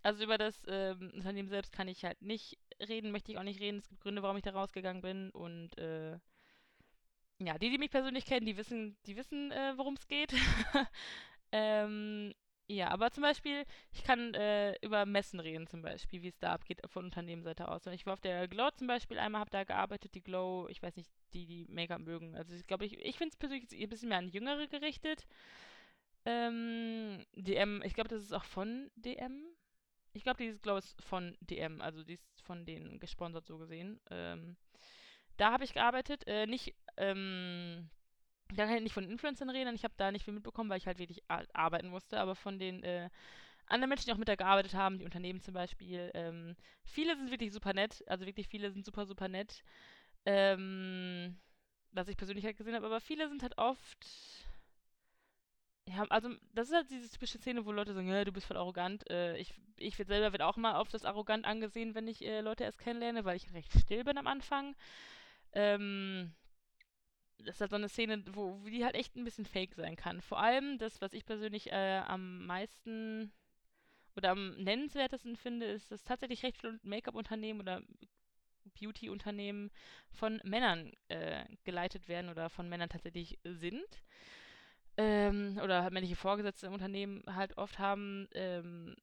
also 0.01 0.23
über 0.23 0.37
das 0.37 0.63
ähm, 0.67 1.11
Unternehmen 1.13 1.49
selbst 1.49 1.73
kann 1.73 1.87
ich 1.87 2.03
halt 2.05 2.21
nicht 2.21 2.57
reden, 2.79 3.11
möchte 3.11 3.31
ich 3.31 3.37
auch 3.37 3.43
nicht 3.43 3.59
reden. 3.59 3.77
Es 3.77 3.89
gibt 3.89 4.01
Gründe, 4.01 4.23
warum 4.23 4.37
ich 4.37 4.43
da 4.43 4.51
rausgegangen 4.51 5.01
bin 5.01 5.29
und 5.31 5.77
äh, 5.77 6.17
ja, 7.39 7.57
die, 7.57 7.69
die 7.69 7.77
mich 7.77 7.91
persönlich 7.91 8.25
kennen, 8.25 8.45
die 8.45 8.57
wissen, 8.57 8.97
die 9.05 9.15
wissen, 9.17 9.51
äh, 9.51 9.73
worum 9.77 9.95
es 9.95 10.07
geht. 10.07 10.33
ähm, 11.51 12.33
ja, 12.67 12.89
aber 12.89 13.11
zum 13.11 13.23
Beispiel, 13.23 13.65
ich 13.91 14.03
kann 14.03 14.33
äh, 14.35 14.75
über 14.81 15.05
Messen 15.05 15.39
reden, 15.39 15.67
zum 15.67 15.81
Beispiel, 15.81 16.21
wie 16.21 16.29
es 16.29 16.39
da 16.39 16.53
abgeht 16.53 16.81
von 16.87 17.05
Unternehmensseite 17.05 17.67
aus. 17.67 17.85
Ich 17.87 18.05
war 18.05 18.13
auf 18.13 18.21
der 18.21 18.47
Glow 18.47 18.71
zum 18.71 18.87
Beispiel 18.87 19.19
einmal, 19.19 19.41
habe 19.41 19.51
da 19.51 19.63
gearbeitet, 19.63 20.15
die 20.15 20.23
Glow, 20.23 20.67
ich 20.69 20.81
weiß 20.81 20.95
nicht, 20.95 21.11
die, 21.33 21.45
die 21.45 21.65
Make-up 21.69 21.99
mögen. 22.01 22.35
Also 22.35 22.55
ich 22.55 22.65
glaube, 22.65 22.85
ich, 22.85 22.97
ich 22.99 23.17
finde 23.17 23.33
es 23.33 23.37
persönlich 23.37 23.69
ein 23.71 23.89
bisschen 23.89 24.09
mehr 24.09 24.17
an 24.19 24.29
Jüngere 24.29 24.67
gerichtet. 24.67 25.27
Ähm, 26.25 27.25
DM, 27.35 27.81
ich 27.83 27.93
glaube, 27.93 28.09
das 28.09 28.21
ist 28.21 28.33
auch 28.33 28.45
von 28.45 28.89
DM. 28.95 29.43
Ich 30.13 30.23
glaube, 30.23 30.37
dieses 30.37 30.61
Glow 30.61 30.77
ist 30.77 31.01
von 31.03 31.35
DM, 31.41 31.81
also 31.81 32.03
die 32.03 32.13
ist 32.13 32.41
von 32.43 32.65
denen 32.65 32.99
gesponsert 32.99 33.45
so 33.45 33.57
gesehen. 33.57 33.99
Ähm, 34.09 34.55
da 35.37 35.51
habe 35.51 35.63
ich 35.65 35.73
gearbeitet, 35.73 36.25
äh, 36.27 36.45
nicht, 36.45 36.75
ähm, 36.97 37.89
da 38.53 38.65
kann 38.65 38.77
ich 38.77 38.83
nicht 38.83 38.93
von 38.93 39.09
Influencern 39.09 39.49
reden, 39.49 39.75
ich 39.75 39.83
habe 39.83 39.93
da 39.97 40.11
nicht 40.11 40.25
viel 40.25 40.33
mitbekommen, 40.33 40.69
weil 40.69 40.77
ich 40.77 40.87
halt 40.87 40.99
wirklich 40.99 41.23
arbeiten 41.53 41.89
musste, 41.89 42.19
aber 42.19 42.35
von 42.35 42.59
den 42.59 42.83
äh, 42.83 43.09
anderen 43.67 43.89
Menschen, 43.89 44.05
die 44.05 44.13
auch 44.13 44.17
mit 44.17 44.27
da 44.27 44.35
gearbeitet 44.35 44.73
haben, 44.73 44.99
die 44.99 45.05
Unternehmen 45.05 45.41
zum 45.41 45.53
Beispiel, 45.53 46.11
ähm, 46.13 46.55
viele 46.83 47.15
sind 47.15 47.31
wirklich 47.31 47.53
super 47.53 47.73
nett, 47.73 48.03
also 48.07 48.25
wirklich 48.25 48.47
viele 48.47 48.71
sind 48.71 48.85
super, 48.85 49.05
super 49.05 49.27
nett, 49.27 49.63
ähm, 50.25 51.37
was 51.91 52.07
ich 52.07 52.17
persönlich 52.17 52.45
halt 52.45 52.57
gesehen 52.57 52.75
habe, 52.75 52.85
aber 52.85 53.01
viele 53.01 53.29
sind 53.29 53.43
halt 53.43 53.57
oft, 53.57 54.05
ja, 55.87 56.05
also 56.09 56.29
das 56.53 56.69
ist 56.69 56.75
halt 56.75 56.89
diese 56.89 57.09
typische 57.09 57.37
Szene, 57.39 57.65
wo 57.65 57.71
Leute 57.71 57.93
sagen, 57.93 58.07
du 58.25 58.31
bist 58.31 58.47
voll 58.47 58.57
arrogant. 58.57 59.09
Äh, 59.09 59.37
ich 59.37 59.53
ich 59.77 59.95
selber 59.97 60.31
werde 60.31 60.45
auch 60.45 60.55
mal 60.57 60.75
auf 60.75 60.89
das 60.89 61.03
arrogant 61.05 61.45
angesehen, 61.45 61.93
wenn 61.95 62.07
ich 62.07 62.23
äh, 62.23 62.41
Leute 62.41 62.63
erst 62.63 62.79
kennenlerne, 62.79 63.25
weil 63.25 63.35
ich 63.35 63.51
recht 63.53 63.71
still 63.79 64.03
bin 64.03 64.17
am 64.17 64.27
Anfang. 64.27 64.75
Ähm, 65.53 66.33
das 67.45 67.55
ist 67.55 67.61
halt 67.61 67.71
so 67.71 67.77
eine 67.77 67.89
Szene, 67.89 68.23
wo, 68.33 68.59
die 68.67 68.83
halt 68.85 68.95
echt 68.95 69.15
ein 69.15 69.23
bisschen 69.23 69.45
fake 69.45 69.75
sein 69.75 69.95
kann. 69.95 70.21
Vor 70.21 70.39
allem 70.39 70.77
das, 70.77 71.01
was 71.01 71.13
ich 71.13 71.25
persönlich 71.25 71.71
äh, 71.71 72.01
am 72.07 72.45
meisten 72.45 73.31
oder 74.15 74.31
am 74.31 74.55
nennenswertesten 74.57 75.35
finde, 75.35 75.65
ist, 75.65 75.91
dass 75.91 76.03
tatsächlich 76.03 76.43
recht 76.43 76.57
viele 76.57 76.79
Make-up-Unternehmen 76.83 77.59
oder 77.59 77.81
Beauty-Unternehmen 78.79 79.71
von 80.11 80.39
Männern 80.43 80.91
äh, 81.07 81.45
geleitet 81.63 82.07
werden 82.07 82.29
oder 82.29 82.49
von 82.49 82.69
Männern 82.69 82.89
tatsächlich 82.89 83.39
sind. 83.43 84.03
Ähm, 84.95 85.59
oder 85.63 85.83
halt 85.83 85.93
männliche 85.93 86.15
Vorgesetzte 86.15 86.67
im 86.67 86.73
Unternehmen 86.73 87.23
halt 87.27 87.57
oft 87.57 87.79
haben. 87.79 88.27
Ähm, 88.33 88.95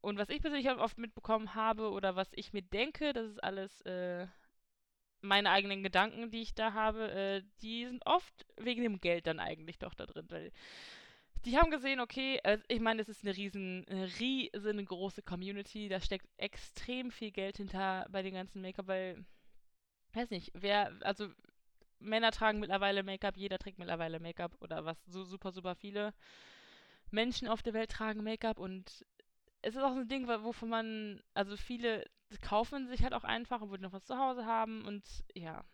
und 0.00 0.18
was 0.18 0.28
ich 0.28 0.40
persönlich 0.40 0.70
oft 0.70 0.98
mitbekommen 0.98 1.54
habe 1.54 1.90
oder 1.90 2.16
was 2.16 2.28
ich 2.32 2.52
mir 2.52 2.62
denke, 2.62 3.12
das 3.12 3.26
ist 3.26 3.42
alles 3.42 3.80
äh, 3.82 4.26
meine 5.20 5.50
eigenen 5.50 5.82
Gedanken, 5.82 6.30
die 6.30 6.42
ich 6.42 6.54
da 6.54 6.72
habe, 6.72 7.10
äh, 7.10 7.42
die 7.62 7.86
sind 7.86 8.06
oft 8.06 8.46
wegen 8.56 8.82
dem 8.82 9.00
Geld 9.00 9.26
dann 9.26 9.40
eigentlich 9.40 9.78
doch 9.78 9.94
da 9.94 10.06
drin, 10.06 10.26
weil 10.28 10.52
die 11.44 11.56
haben 11.56 11.70
gesehen, 11.70 12.00
okay, 12.00 12.40
also 12.42 12.64
ich 12.68 12.80
meine, 12.80 13.00
es 13.00 13.08
ist 13.08 13.24
eine 13.24 13.36
riesen, 13.36 13.84
riesengroße 14.18 15.22
Community, 15.22 15.88
da 15.88 16.00
steckt 16.00 16.28
extrem 16.36 17.10
viel 17.10 17.30
Geld 17.30 17.56
hinter 17.56 18.06
bei 18.10 18.22
den 18.22 18.34
ganzen 18.34 18.60
Make-up, 18.60 18.88
weil, 18.88 19.24
weiß 20.14 20.30
nicht, 20.30 20.50
wer, 20.54 20.92
also 21.02 21.28
Männer 22.00 22.32
tragen 22.32 22.60
mittlerweile 22.60 23.02
Make-up, 23.02 23.36
jeder 23.36 23.58
trägt 23.58 23.78
mittlerweile 23.78 24.20
Make-up 24.20 24.56
oder 24.60 24.84
was 24.84 24.96
so 25.06 25.24
super, 25.24 25.52
super 25.52 25.74
viele 25.74 26.12
Menschen 27.10 27.48
auf 27.48 27.62
der 27.62 27.74
Welt 27.74 27.90
tragen 27.90 28.22
Make-up 28.24 28.58
und 28.58 29.04
es 29.62 29.74
ist 29.74 29.82
auch 29.82 29.94
so 29.94 30.00
ein 30.00 30.08
Ding, 30.08 30.28
wovon 30.28 30.68
man, 30.68 31.22
also 31.34 31.56
viele 31.56 32.04
kaufen 32.42 32.88
sich 32.88 33.02
halt 33.02 33.14
auch 33.14 33.24
einfach 33.24 33.60
und 33.60 33.70
würden 33.70 33.82
noch 33.82 33.92
was 33.92 34.04
zu 34.04 34.18
Hause 34.18 34.46
haben 34.46 34.84
und 34.84 35.04
ja. 35.34 35.64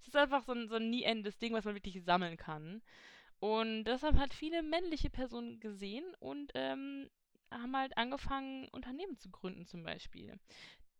Es 0.00 0.08
ist 0.08 0.16
einfach 0.16 0.42
so 0.42 0.52
ein, 0.52 0.68
so 0.68 0.76
ein 0.76 0.90
nie 0.90 1.04
endendes 1.04 1.38
Ding, 1.38 1.52
was 1.52 1.64
man 1.64 1.74
wirklich 1.74 2.02
sammeln 2.02 2.36
kann. 2.36 2.82
Und 3.38 3.84
deshalb 3.84 4.18
hat 4.18 4.34
viele 4.34 4.62
männliche 4.62 5.10
Personen 5.10 5.60
gesehen 5.60 6.04
und 6.20 6.52
ähm, 6.54 7.08
haben 7.50 7.76
halt 7.76 7.96
angefangen, 7.96 8.68
Unternehmen 8.68 9.16
zu 9.16 9.30
gründen 9.30 9.66
zum 9.66 9.82
Beispiel. 9.82 10.38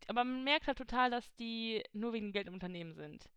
Aber 0.08 0.24
man 0.24 0.44
merkt 0.44 0.66
halt 0.66 0.78
total, 0.78 1.10
dass 1.10 1.34
die 1.36 1.82
nur 1.92 2.12
wegen 2.12 2.32
Geld 2.32 2.48
im 2.48 2.54
Unternehmen 2.54 2.94
sind. 2.94 3.28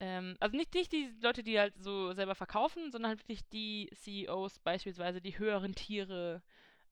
Ähm, 0.00 0.36
also 0.40 0.56
nicht, 0.56 0.74
nicht 0.74 0.92
die 0.92 1.14
Leute, 1.20 1.42
die 1.42 1.58
halt 1.58 1.74
so 1.78 2.12
selber 2.12 2.34
verkaufen, 2.34 2.90
sondern 2.90 3.10
halt 3.10 3.20
wirklich 3.20 3.48
die 3.50 3.90
CEOs 3.94 4.58
beispielsweise, 4.58 5.20
die 5.20 5.38
höheren 5.38 5.74
Tiere, 5.74 6.42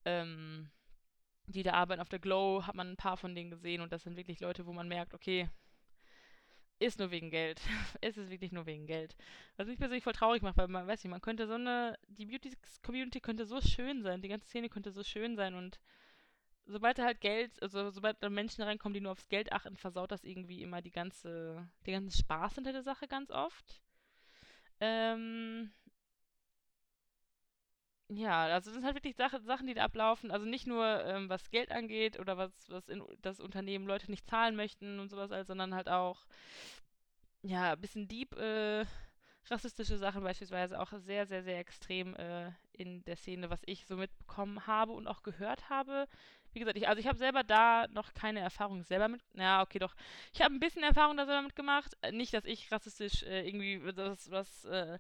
ähm, 0.04 0.70
die 1.46 1.62
da 1.62 1.74
arbeiten 1.74 2.00
auf 2.00 2.08
der 2.08 2.18
Glow, 2.18 2.66
hat 2.66 2.74
man 2.74 2.90
ein 2.90 2.96
paar 2.96 3.16
von 3.16 3.34
denen 3.34 3.50
gesehen 3.50 3.80
und 3.80 3.92
das 3.92 4.02
sind 4.04 4.16
wirklich 4.16 4.40
Leute, 4.40 4.66
wo 4.66 4.72
man 4.72 4.88
merkt, 4.88 5.14
okay, 5.14 5.48
ist 6.78 6.98
nur 6.98 7.10
wegen 7.10 7.30
Geld. 7.30 7.60
es 8.00 8.16
ist 8.16 8.30
wirklich 8.30 8.52
nur 8.52 8.66
wegen 8.66 8.86
Geld. 8.86 9.16
Was 9.56 9.68
mich 9.68 9.78
persönlich 9.78 10.04
voll 10.04 10.12
traurig 10.12 10.42
macht, 10.42 10.56
weil 10.56 10.68
man 10.68 10.86
weiß 10.86 11.02
nicht, 11.02 11.10
man 11.10 11.20
könnte 11.20 11.46
so 11.46 11.54
eine, 11.54 11.98
die 12.08 12.26
Beauty-Community 12.26 13.20
könnte 13.20 13.46
so 13.46 13.60
schön 13.60 14.02
sein, 14.02 14.22
die 14.22 14.28
ganze 14.28 14.48
Szene 14.48 14.68
könnte 14.68 14.92
so 14.92 15.02
schön 15.02 15.36
sein 15.36 15.54
und 15.54 15.78
sobald 16.66 16.98
da 16.98 17.04
halt 17.04 17.20
Geld, 17.20 17.60
also 17.62 17.90
sobald 17.90 18.22
da 18.22 18.28
Menschen 18.28 18.62
reinkommen, 18.62 18.94
die 18.94 19.00
nur 19.00 19.12
aufs 19.12 19.28
Geld 19.28 19.52
achten, 19.52 19.76
versaut 19.76 20.12
das 20.12 20.24
irgendwie 20.24 20.62
immer 20.62 20.80
die 20.82 20.92
ganze, 20.92 21.68
den 21.86 21.94
ganzen 21.94 22.16
Spaß 22.18 22.54
hinter 22.56 22.72
der 22.72 22.82
Sache 22.82 23.08
ganz 23.08 23.30
oft. 23.30 23.80
Ähm, 24.80 25.72
ja, 28.14 28.44
also 28.44 28.70
das 28.70 28.74
sind 28.74 28.84
halt 28.84 28.96
wirklich 28.96 29.16
Sache, 29.16 29.40
Sachen, 29.42 29.66
die 29.66 29.74
da 29.74 29.84
ablaufen. 29.84 30.30
Also 30.30 30.46
nicht 30.46 30.66
nur 30.66 31.04
ähm, 31.04 31.28
was 31.28 31.50
Geld 31.50 31.70
angeht 31.70 32.18
oder 32.18 32.36
was, 32.36 32.52
was 32.68 32.88
in, 32.88 33.02
das 33.22 33.40
Unternehmen 33.40 33.86
Leute 33.86 34.10
nicht 34.10 34.28
zahlen 34.28 34.56
möchten 34.56 34.98
und 35.00 35.08
sowas, 35.08 35.32
also, 35.32 35.48
sondern 35.48 35.74
halt 35.74 35.88
auch 35.88 36.26
ja, 37.42 37.72
ein 37.72 37.80
bisschen 37.80 38.08
deep 38.08 38.36
äh, 38.36 38.84
rassistische 39.50 39.98
Sachen 39.98 40.22
beispielsweise 40.22 40.80
auch 40.80 40.92
sehr, 40.92 41.26
sehr, 41.26 41.42
sehr 41.42 41.58
extrem 41.58 42.14
äh, 42.16 42.50
in 42.72 43.04
der 43.04 43.16
Szene, 43.16 43.50
was 43.50 43.62
ich 43.66 43.86
so 43.86 43.96
mitbekommen 43.96 44.66
habe 44.66 44.92
und 44.92 45.06
auch 45.06 45.22
gehört 45.22 45.68
habe. 45.68 46.06
Wie 46.52 46.60
gesagt, 46.60 46.76
ich, 46.76 46.88
also 46.88 47.00
ich 47.00 47.06
habe 47.06 47.18
selber 47.18 47.42
da 47.42 47.86
noch 47.88 48.14
keine 48.14 48.40
Erfahrung 48.40 48.84
selber 48.84 49.08
mit. 49.08 49.22
Ja, 49.34 49.62
okay, 49.62 49.78
doch. 49.78 49.94
Ich 50.32 50.42
habe 50.42 50.54
ein 50.54 50.60
bisschen 50.60 50.82
Erfahrung 50.82 51.16
da 51.16 51.26
selber 51.26 51.42
mitgemacht. 51.42 51.96
Äh, 52.02 52.12
nicht, 52.12 52.34
dass 52.34 52.44
ich 52.44 52.70
rassistisch 52.70 53.22
äh, 53.24 53.46
irgendwie 53.46 53.80
das, 53.92 54.30
was 54.30 54.64
äh, 54.66 54.98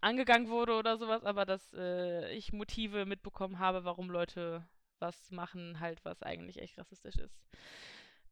angegangen 0.00 0.48
wurde 0.48 0.74
oder 0.74 0.96
sowas, 0.96 1.24
aber 1.24 1.44
dass 1.44 1.72
äh, 1.74 2.32
ich 2.34 2.52
Motive 2.52 3.06
mitbekommen 3.06 3.58
habe, 3.58 3.84
warum 3.84 4.10
Leute 4.10 4.66
was 4.98 5.30
machen, 5.30 5.80
halt, 5.80 6.04
was 6.04 6.22
eigentlich 6.22 6.60
echt 6.60 6.78
rassistisch 6.78 7.16
ist. 7.16 7.38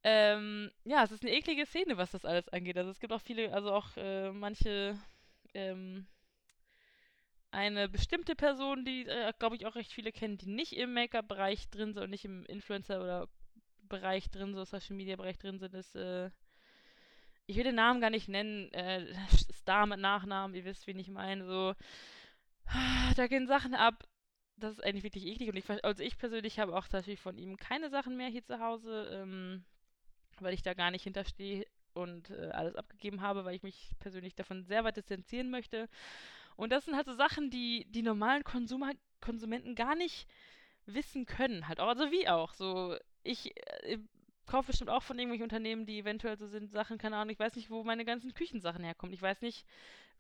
Ähm, 0.02 0.70
ja, 0.85 1.02
es 1.05 1.12
ist 1.12 1.22
eine 1.22 1.33
eklige 1.33 1.66
Szene, 1.66 1.96
was 1.96 2.12
das 2.12 2.24
alles 2.24 2.48
angeht. 2.48 2.76
Also 2.76 2.90
es 2.90 3.00
gibt 3.00 3.12
auch 3.12 3.20
viele, 3.20 3.52
also 3.52 3.72
auch 3.72 3.96
äh, 3.96 4.31
manche, 4.31 4.98
ähm, 5.55 6.07
eine 7.50 7.88
bestimmte 7.88 8.37
Person, 8.37 8.85
die, 8.85 9.07
äh, 9.07 9.33
glaube 9.38 9.57
ich, 9.57 9.66
auch 9.66 9.74
recht 9.74 9.92
viele 9.92 10.12
kennen, 10.12 10.38
die 10.38 10.48
nicht 10.48 10.76
im 10.76 10.92
Make-up-Bereich 10.92 11.70
drin 11.70 11.94
sind 11.94 12.02
und 12.05 12.11
nicht 12.11 12.24
im 12.24 12.44
Influencer- 12.46 13.00
oder 13.00 13.29
Bereich 13.88 14.31
drin, 14.31 14.55
so 14.55 14.64
Social-Media-Bereich 14.64 15.38
drin 15.38 15.59
sind, 15.59 15.74
ist, 15.74 15.94
äh, 15.96 16.31
ich 17.47 17.57
will 17.57 17.65
den 17.65 17.77
Namen 17.77 18.01
gar 18.01 18.11
nicht 18.11 18.29
nennen, 18.29 18.73
äh, 18.73 19.07
Star 19.53 19.87
mit 19.87 20.01
Nachnamen, 20.01 20.55
ihr 20.55 20.65
wisst, 20.65 20.87
wen 20.87 20.99
ich 20.99 21.09
meine, 21.09 21.45
so, 21.45 21.75
da 23.17 23.27
gehen 23.27 23.47
Sachen 23.47 23.75
ab, 23.75 24.05
das 24.57 24.73
ist 24.73 24.85
eigentlich 24.85 25.05
wirklich 25.05 25.27
eklig 25.27 25.49
und 25.49 25.57
ich, 25.57 25.85
also 25.85 26.03
ich 26.03 26.19
persönlich 26.19 26.59
habe 26.59 26.77
auch 26.77 26.89
tatsächlich 26.89 27.21
von 27.21 27.37
ihm 27.37 27.57
keine 27.57 27.91
Sachen 27.91 28.17
mehr 28.17 28.29
hier 28.29 28.45
zu 28.45 28.59
Hause, 28.59 29.09
ähm, 29.13 29.65
weil 30.41 30.55
ich 30.55 30.63
da 30.63 30.75
gar 30.75 30.91
nicht 30.91 31.05
hinterstehe 31.05 31.67
und 31.95 32.31
äh, 32.31 32.51
alles 32.53 32.75
abgegeben 32.75 33.21
habe, 33.21 33.45
weil 33.45 33.55
ich 33.55 33.63
mich 33.63 33.91
persönlich 33.99 34.35
davon 34.35 34.65
sehr 34.65 34.85
weit 34.85 34.97
distanzieren 34.97 35.51
möchte. 35.51 35.89
Und 36.57 36.71
das 36.71 36.85
sind 36.85 36.97
halt 36.97 37.07
so 37.07 37.15
Sachen, 37.15 37.51
die 37.51 37.87
die 37.91 38.03
normalen 38.03 38.45
Konsumer 38.45 38.93
Konsumenten 39.21 39.75
gar 39.75 39.95
nicht 39.95 40.27
wissen 40.87 41.27
können, 41.27 41.69
halt 41.69 41.81
auch, 41.81 41.89
also 41.89 42.11
wie 42.11 42.29
auch, 42.29 42.53
so, 42.55 42.97
ich 43.23 43.57
äh, 43.85 43.99
kaufe 44.47 44.69
bestimmt 44.69 44.91
auch 44.91 45.03
von 45.03 45.19
irgendwelchen 45.19 45.45
Unternehmen, 45.45 45.87
die 45.87 45.99
eventuell 45.99 46.39
so 46.39 46.47
sind, 46.47 46.71
Sachen, 46.71 46.99
keine 46.99 47.17
Ahnung, 47.17 47.33
ich 47.33 47.39
weiß 47.39 47.57
nicht, 47.57 47.71
wo 47.71 47.85
meine 47.85 48.05
ganzen 48.05 48.33
Küchensachen 48.35 48.85
herkommen. 48.85 49.13
Ich 49.13 49.23
weiß 49.23 49.43
nicht, 49.43 49.67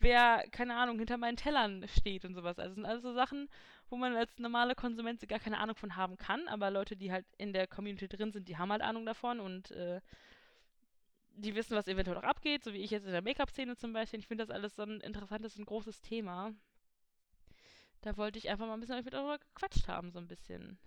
wer, 0.00 0.44
keine 0.50 0.76
Ahnung, 0.76 0.98
hinter 0.98 1.16
meinen 1.16 1.36
Tellern 1.36 1.86
steht 1.88 2.24
und 2.24 2.34
sowas. 2.34 2.58
Also 2.58 2.70
das 2.70 2.74
sind 2.74 2.86
alles 2.86 3.02
so 3.02 3.12
Sachen, 3.12 3.48
wo 3.88 3.96
man 3.96 4.16
als 4.16 4.38
normale 4.38 4.74
Konsument 4.74 5.26
gar 5.28 5.38
keine 5.38 5.58
Ahnung 5.58 5.76
von 5.76 5.96
haben 5.96 6.16
kann, 6.16 6.48
aber 6.48 6.70
Leute, 6.70 6.96
die 6.96 7.12
halt 7.12 7.26
in 7.38 7.52
der 7.52 7.66
Community 7.66 8.08
drin 8.08 8.32
sind, 8.32 8.48
die 8.48 8.56
haben 8.56 8.72
halt 8.72 8.82
Ahnung 8.82 9.06
davon 9.06 9.40
und 9.40 9.70
äh, 9.70 10.00
die 11.34 11.54
wissen, 11.54 11.76
was 11.76 11.86
eventuell 11.86 12.16
auch 12.16 12.22
abgeht, 12.22 12.64
so 12.64 12.72
wie 12.72 12.82
ich 12.82 12.90
jetzt 12.90 13.06
in 13.06 13.12
der 13.12 13.22
Make-up-Szene 13.22 13.76
zum 13.76 13.92
Beispiel. 13.92 14.20
Ich 14.20 14.26
finde 14.26 14.44
das 14.44 14.54
alles 14.54 14.74
so 14.74 14.82
ein 14.82 15.00
interessantes 15.00 15.58
und 15.58 15.66
großes 15.66 16.00
Thema. 16.00 16.52
Da 18.00 18.16
wollte 18.16 18.38
ich 18.38 18.48
einfach 18.48 18.66
mal 18.66 18.74
ein 18.74 18.80
bisschen 18.80 19.04
mit 19.04 19.12
darüber 19.12 19.38
gequatscht 19.38 19.88
haben, 19.88 20.10
so 20.12 20.18
ein 20.18 20.28
bisschen. 20.28 20.78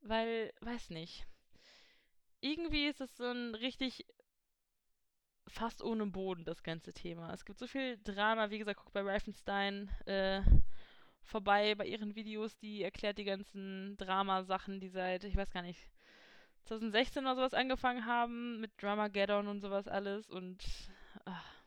Weil, 0.00 0.52
weiß 0.60 0.90
nicht 0.90 1.26
irgendwie 2.40 2.86
ist 2.86 3.00
es 3.00 3.16
so 3.16 3.24
ein 3.24 3.54
richtig 3.54 4.06
fast 5.46 5.82
ohne 5.82 6.06
Boden, 6.06 6.44
das 6.44 6.62
ganze 6.62 6.92
Thema. 6.92 7.32
Es 7.32 7.44
gibt 7.44 7.58
so 7.58 7.66
viel 7.66 7.98
Drama, 8.04 8.50
wie 8.50 8.58
gesagt, 8.58 8.80
guck 8.82 8.92
bei 8.92 9.02
Reifenstein 9.02 9.88
äh, 10.06 10.42
vorbei 11.22 11.74
bei 11.74 11.86
ihren 11.86 12.14
Videos, 12.14 12.58
die 12.58 12.82
erklärt 12.82 13.18
die 13.18 13.24
ganzen 13.24 13.96
Drama-Sachen, 13.96 14.80
die 14.80 14.88
seit, 14.88 15.24
ich 15.24 15.36
weiß 15.36 15.50
gar 15.50 15.62
nicht, 15.62 15.90
2016 16.64 17.24
oder 17.24 17.36
sowas 17.36 17.54
angefangen 17.54 18.04
haben, 18.04 18.60
mit 18.60 18.70
Dramageddon 18.80 19.48
und 19.48 19.60
sowas 19.60 19.88
alles 19.88 20.28
und 20.28 20.62
ach, 21.24 21.57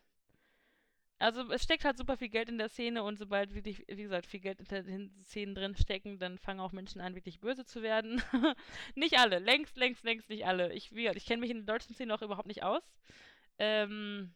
also 1.22 1.52
es 1.52 1.64
steckt 1.64 1.86
halt 1.86 1.98
super 1.98 2.18
viel 2.18 2.30
Geld 2.30 2.50
in 2.50 2.58
der 2.58 2.70
Szene 2.70 3.04
und 3.04 3.18
sobald 3.18 3.54
wirklich, 3.54 3.86
wie 3.88 4.04
gesagt, 4.04 4.26
viel 4.26 4.40
Geld 4.40 4.60
in 4.60 4.86
den 4.86 5.24
Szenen 5.24 5.54
drin 5.54 5.76
stecken, 5.76 6.18
dann 6.18 6.40
fangen 6.40 6.60
auch 6.60 6.72
Menschen 6.72 7.00
an, 7.00 7.14
wirklich 7.14 7.40
böse 7.40 7.64
zu 7.64 7.84
werden. 7.84 8.22
nicht 8.96 9.20
alle, 9.20 9.40
längst, 9.40 9.78
längst, 9.78 10.04
längst 10.04 10.30
nicht 10.30 10.46
alle. 10.46 10.74
Ich, 10.74 10.92
ich 10.92 11.26
kenne 11.26 11.42
mich 11.42 11.52
in 11.52 11.66
der 11.66 11.76
deutschen 11.76 11.94
Szene 11.94 12.14
auch 12.16 12.24
überhaupt 12.24 12.48
nicht 12.48 12.64
aus. 12.64 12.84
Ähm, 13.60 14.34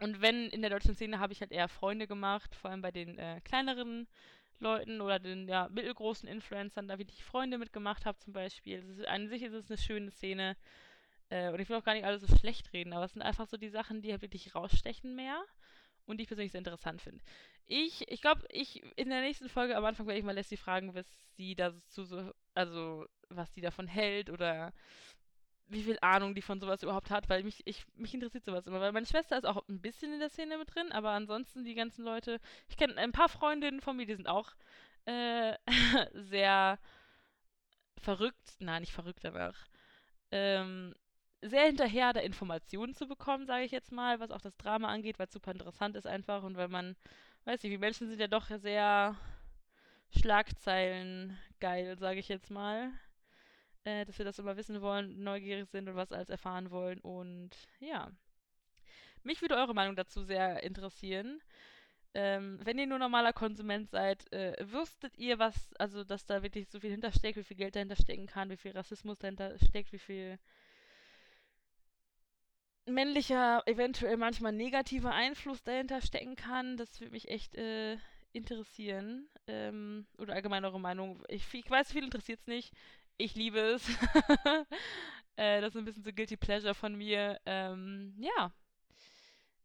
und 0.00 0.20
wenn 0.20 0.48
in 0.50 0.60
der 0.60 0.70
deutschen 0.70 0.94
Szene 0.94 1.20
habe 1.20 1.32
ich 1.32 1.40
halt 1.40 1.52
eher 1.52 1.68
Freunde 1.68 2.06
gemacht, 2.06 2.54
vor 2.54 2.70
allem 2.70 2.82
bei 2.82 2.90
den 2.90 3.18
äh, 3.18 3.40
kleineren 3.42 4.06
Leuten 4.58 5.00
oder 5.00 5.18
den 5.18 5.48
ja, 5.48 5.68
mittelgroßen 5.70 6.28
Influencern, 6.28 6.86
da 6.86 6.98
wirklich 6.98 7.24
Freunde 7.24 7.56
mitgemacht 7.56 8.04
habe 8.04 8.18
zum 8.18 8.34
Beispiel. 8.34 8.78
Ist, 8.78 9.06
an 9.06 9.28
sich 9.28 9.42
ist 9.42 9.54
es 9.54 9.70
eine 9.70 9.78
schöne 9.78 10.10
Szene. 10.10 10.56
Äh, 11.30 11.50
und 11.50 11.60
ich 11.60 11.68
will 11.70 11.76
auch 11.76 11.84
gar 11.84 11.94
nicht 11.94 12.04
alles 12.04 12.20
so 12.20 12.36
schlecht 12.36 12.74
reden, 12.74 12.92
aber 12.92 13.06
es 13.06 13.12
sind 13.14 13.22
einfach 13.22 13.46
so 13.46 13.56
die 13.56 13.70
Sachen, 13.70 14.02
die 14.02 14.10
halt 14.10 14.20
wirklich 14.20 14.54
rausstechen 14.54 15.14
mehr 15.14 15.42
und 16.06 16.18
die 16.18 16.22
ich 16.22 16.28
persönlich 16.28 16.52
sehr 16.52 16.60
interessant 16.60 17.00
finde. 17.00 17.22
Ich, 17.66 18.08
ich 18.08 18.20
glaube, 18.20 18.42
ich 18.50 18.82
in 18.96 19.10
der 19.10 19.20
nächsten 19.20 19.48
Folge 19.48 19.76
am 19.76 19.84
Anfang 19.84 20.06
werde 20.06 20.18
ich 20.18 20.24
mal 20.24 20.34
Leslie 20.34 20.56
fragen, 20.56 20.94
was 20.94 21.06
sie 21.36 21.54
dazu 21.54 22.04
so, 22.04 22.32
also 22.54 23.06
was 23.28 23.52
die 23.52 23.60
davon 23.60 23.86
hält 23.86 24.28
oder 24.30 24.72
wie 25.70 25.82
viel 25.82 25.98
Ahnung 26.00 26.34
die 26.34 26.42
von 26.42 26.60
sowas 26.60 26.82
überhaupt 26.82 27.10
hat, 27.10 27.28
weil 27.28 27.44
mich, 27.44 27.62
ich, 27.64 27.86
mich 27.94 28.12
interessiert 28.12 28.44
sowas 28.44 28.66
immer, 28.66 28.80
weil 28.80 28.92
meine 28.92 29.06
Schwester 29.06 29.38
ist 29.38 29.46
auch 29.46 29.62
ein 29.68 29.80
bisschen 29.80 30.12
in 30.12 30.18
der 30.18 30.28
Szene 30.28 30.58
mit 30.58 30.74
drin, 30.74 30.90
aber 30.90 31.10
ansonsten 31.10 31.64
die 31.64 31.74
ganzen 31.74 32.04
Leute, 32.04 32.40
ich 32.68 32.76
kenne 32.76 32.96
ein 32.96 33.12
paar 33.12 33.28
Freundinnen 33.28 33.80
von 33.80 33.96
mir, 33.96 34.06
die 34.06 34.16
sind 34.16 34.28
auch 34.28 34.50
äh, 35.04 35.54
sehr 36.12 36.78
verrückt, 37.98 38.56
nein, 38.58 38.82
nicht 38.82 38.92
verrückt 38.92 39.22
danach, 39.22 39.66
ähm, 40.32 40.94
sehr 41.42 41.66
hinterher, 41.66 42.12
da 42.12 42.20
Informationen 42.20 42.94
zu 42.94 43.06
bekommen, 43.06 43.46
sage 43.46 43.64
ich 43.64 43.72
jetzt 43.72 43.92
mal, 43.92 44.20
was 44.20 44.30
auch 44.30 44.40
das 44.40 44.56
Drama 44.56 44.88
angeht, 44.88 45.18
weil 45.18 45.26
es 45.26 45.32
super 45.32 45.52
interessant 45.52 45.96
ist 45.96 46.06
einfach 46.06 46.42
und 46.42 46.56
weil 46.56 46.68
man, 46.68 46.96
weiß 47.44 47.62
nicht, 47.62 47.72
die 47.72 47.78
Menschen 47.78 48.08
sind 48.08 48.20
ja 48.20 48.28
doch 48.28 48.46
sehr 48.46 49.16
Schlagzeilen 50.10 51.38
geil, 51.60 51.96
sage 51.98 52.18
ich 52.20 52.28
jetzt 52.28 52.50
mal. 52.50 52.92
Äh, 53.84 54.04
dass 54.04 54.18
wir 54.18 54.26
das 54.26 54.38
immer 54.38 54.56
wissen 54.56 54.82
wollen, 54.82 55.22
neugierig 55.22 55.68
sind 55.70 55.88
und 55.88 55.96
was 55.96 56.12
alles 56.12 56.28
erfahren 56.28 56.70
wollen 56.70 57.00
und 57.00 57.50
ja. 57.78 58.10
Mich 59.22 59.40
würde 59.40 59.56
eure 59.56 59.74
Meinung 59.74 59.96
dazu 59.96 60.22
sehr 60.22 60.62
interessieren. 60.62 61.40
Ähm, 62.12 62.58
wenn 62.64 62.78
ihr 62.78 62.86
nur 62.86 62.98
normaler 62.98 63.32
Konsument 63.32 63.88
seid, 63.88 64.30
äh, 64.32 64.56
wüsstet 64.60 65.16
ihr, 65.16 65.38
was, 65.38 65.72
also 65.78 66.04
dass 66.04 66.26
da 66.26 66.42
wirklich 66.42 66.68
so 66.68 66.80
viel 66.80 66.90
hintersteckt, 66.90 67.38
wie 67.38 67.44
viel 67.44 67.56
Geld 67.56 67.76
dahinter 67.76 67.96
stecken 67.96 68.26
kann, 68.26 68.50
wie 68.50 68.56
viel 68.56 68.72
Rassismus 68.72 69.18
dahinter 69.18 69.56
steckt, 69.58 69.92
wie 69.92 69.98
viel 69.98 70.38
männlicher, 72.86 73.62
eventuell 73.66 74.16
manchmal 74.16 74.52
negativer 74.52 75.12
Einfluss 75.12 75.62
dahinter 75.62 76.00
stecken 76.02 76.36
kann. 76.36 76.76
Das 76.76 77.00
würde 77.00 77.12
mich 77.12 77.28
echt 77.28 77.56
äh, 77.56 77.98
interessieren. 78.32 79.28
Ähm, 79.46 80.06
oder 80.18 80.34
allgemein 80.34 80.64
eure 80.64 80.80
Meinung. 80.80 81.22
Ich, 81.28 81.52
ich 81.52 81.70
weiß, 81.70 81.92
viel 81.92 82.04
interessiert 82.04 82.40
es 82.40 82.46
nicht. 82.46 82.72
Ich 83.16 83.34
liebe 83.34 83.58
es. 83.60 83.88
äh, 85.36 85.60
das 85.60 85.74
ist 85.74 85.76
ein 85.76 85.84
bisschen 85.84 86.04
so 86.04 86.12
Guilty 86.12 86.36
Pleasure 86.36 86.74
von 86.74 86.94
mir. 86.96 87.40
Ähm, 87.46 88.14
ja. 88.18 88.52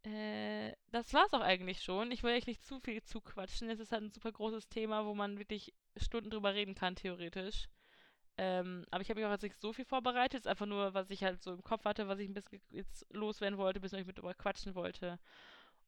äh, 0.03 0.73
das 0.91 1.13
war's 1.13 1.33
auch 1.33 1.41
eigentlich 1.41 1.81
schon. 1.81 2.11
Ich 2.11 2.23
will 2.23 2.33
euch 2.33 2.47
nicht 2.47 2.65
zu 2.65 2.79
viel 2.79 3.03
zuquatschen. 3.03 3.69
Es 3.69 3.79
ist 3.79 3.91
halt 3.91 4.03
ein 4.03 4.11
super 4.11 4.31
großes 4.31 4.69
Thema, 4.69 5.05
wo 5.05 5.15
man 5.15 5.39
wirklich 5.39 5.73
Stunden 5.97 6.29
drüber 6.29 6.53
reden 6.53 6.75
kann, 6.75 6.95
theoretisch. 6.95 7.67
Ähm, 8.37 8.85
aber 8.91 9.01
ich 9.01 9.09
habe 9.09 9.19
mich 9.19 9.27
auch 9.27 9.31
jetzt 9.31 9.43
nicht 9.43 9.59
so 9.59 9.71
viel 9.73 9.85
vorbereitet. 9.85 10.41
Es 10.41 10.45
ist 10.45 10.51
einfach 10.51 10.65
nur, 10.65 10.93
was 10.93 11.09
ich 11.09 11.23
halt 11.23 11.41
so 11.41 11.53
im 11.53 11.63
Kopf 11.63 11.85
hatte, 11.85 12.07
was 12.07 12.19
ich 12.19 12.29
ein 12.29 12.33
bisschen 12.33 12.61
jetzt 12.71 13.05
loswerden 13.11 13.57
wollte, 13.57 13.79
bisschen 13.79 13.99
euch 13.99 14.07
mit 14.07 14.17
drüber 14.17 14.33
quatschen 14.33 14.75
wollte. 14.75 15.19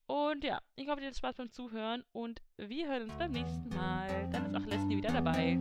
Und 0.06 0.46
ja, 0.46 0.62
ich 0.76 0.88
hoffe, 0.88 1.02
ihr 1.02 1.08
hattet 1.08 1.18
Spaß 1.18 1.36
beim 1.36 1.52
Zuhören 1.52 2.04
und 2.14 2.42
wir 2.56 2.88
hören 2.88 3.04
uns 3.04 3.14
beim 3.18 3.32
nächsten 3.32 3.70
Mal. 3.70 4.30
Dann 4.32 4.46
ist 4.46 4.56
auch 4.56 4.66
Leslie 4.66 4.96
wieder 4.96 5.12
dabei. 5.12 5.60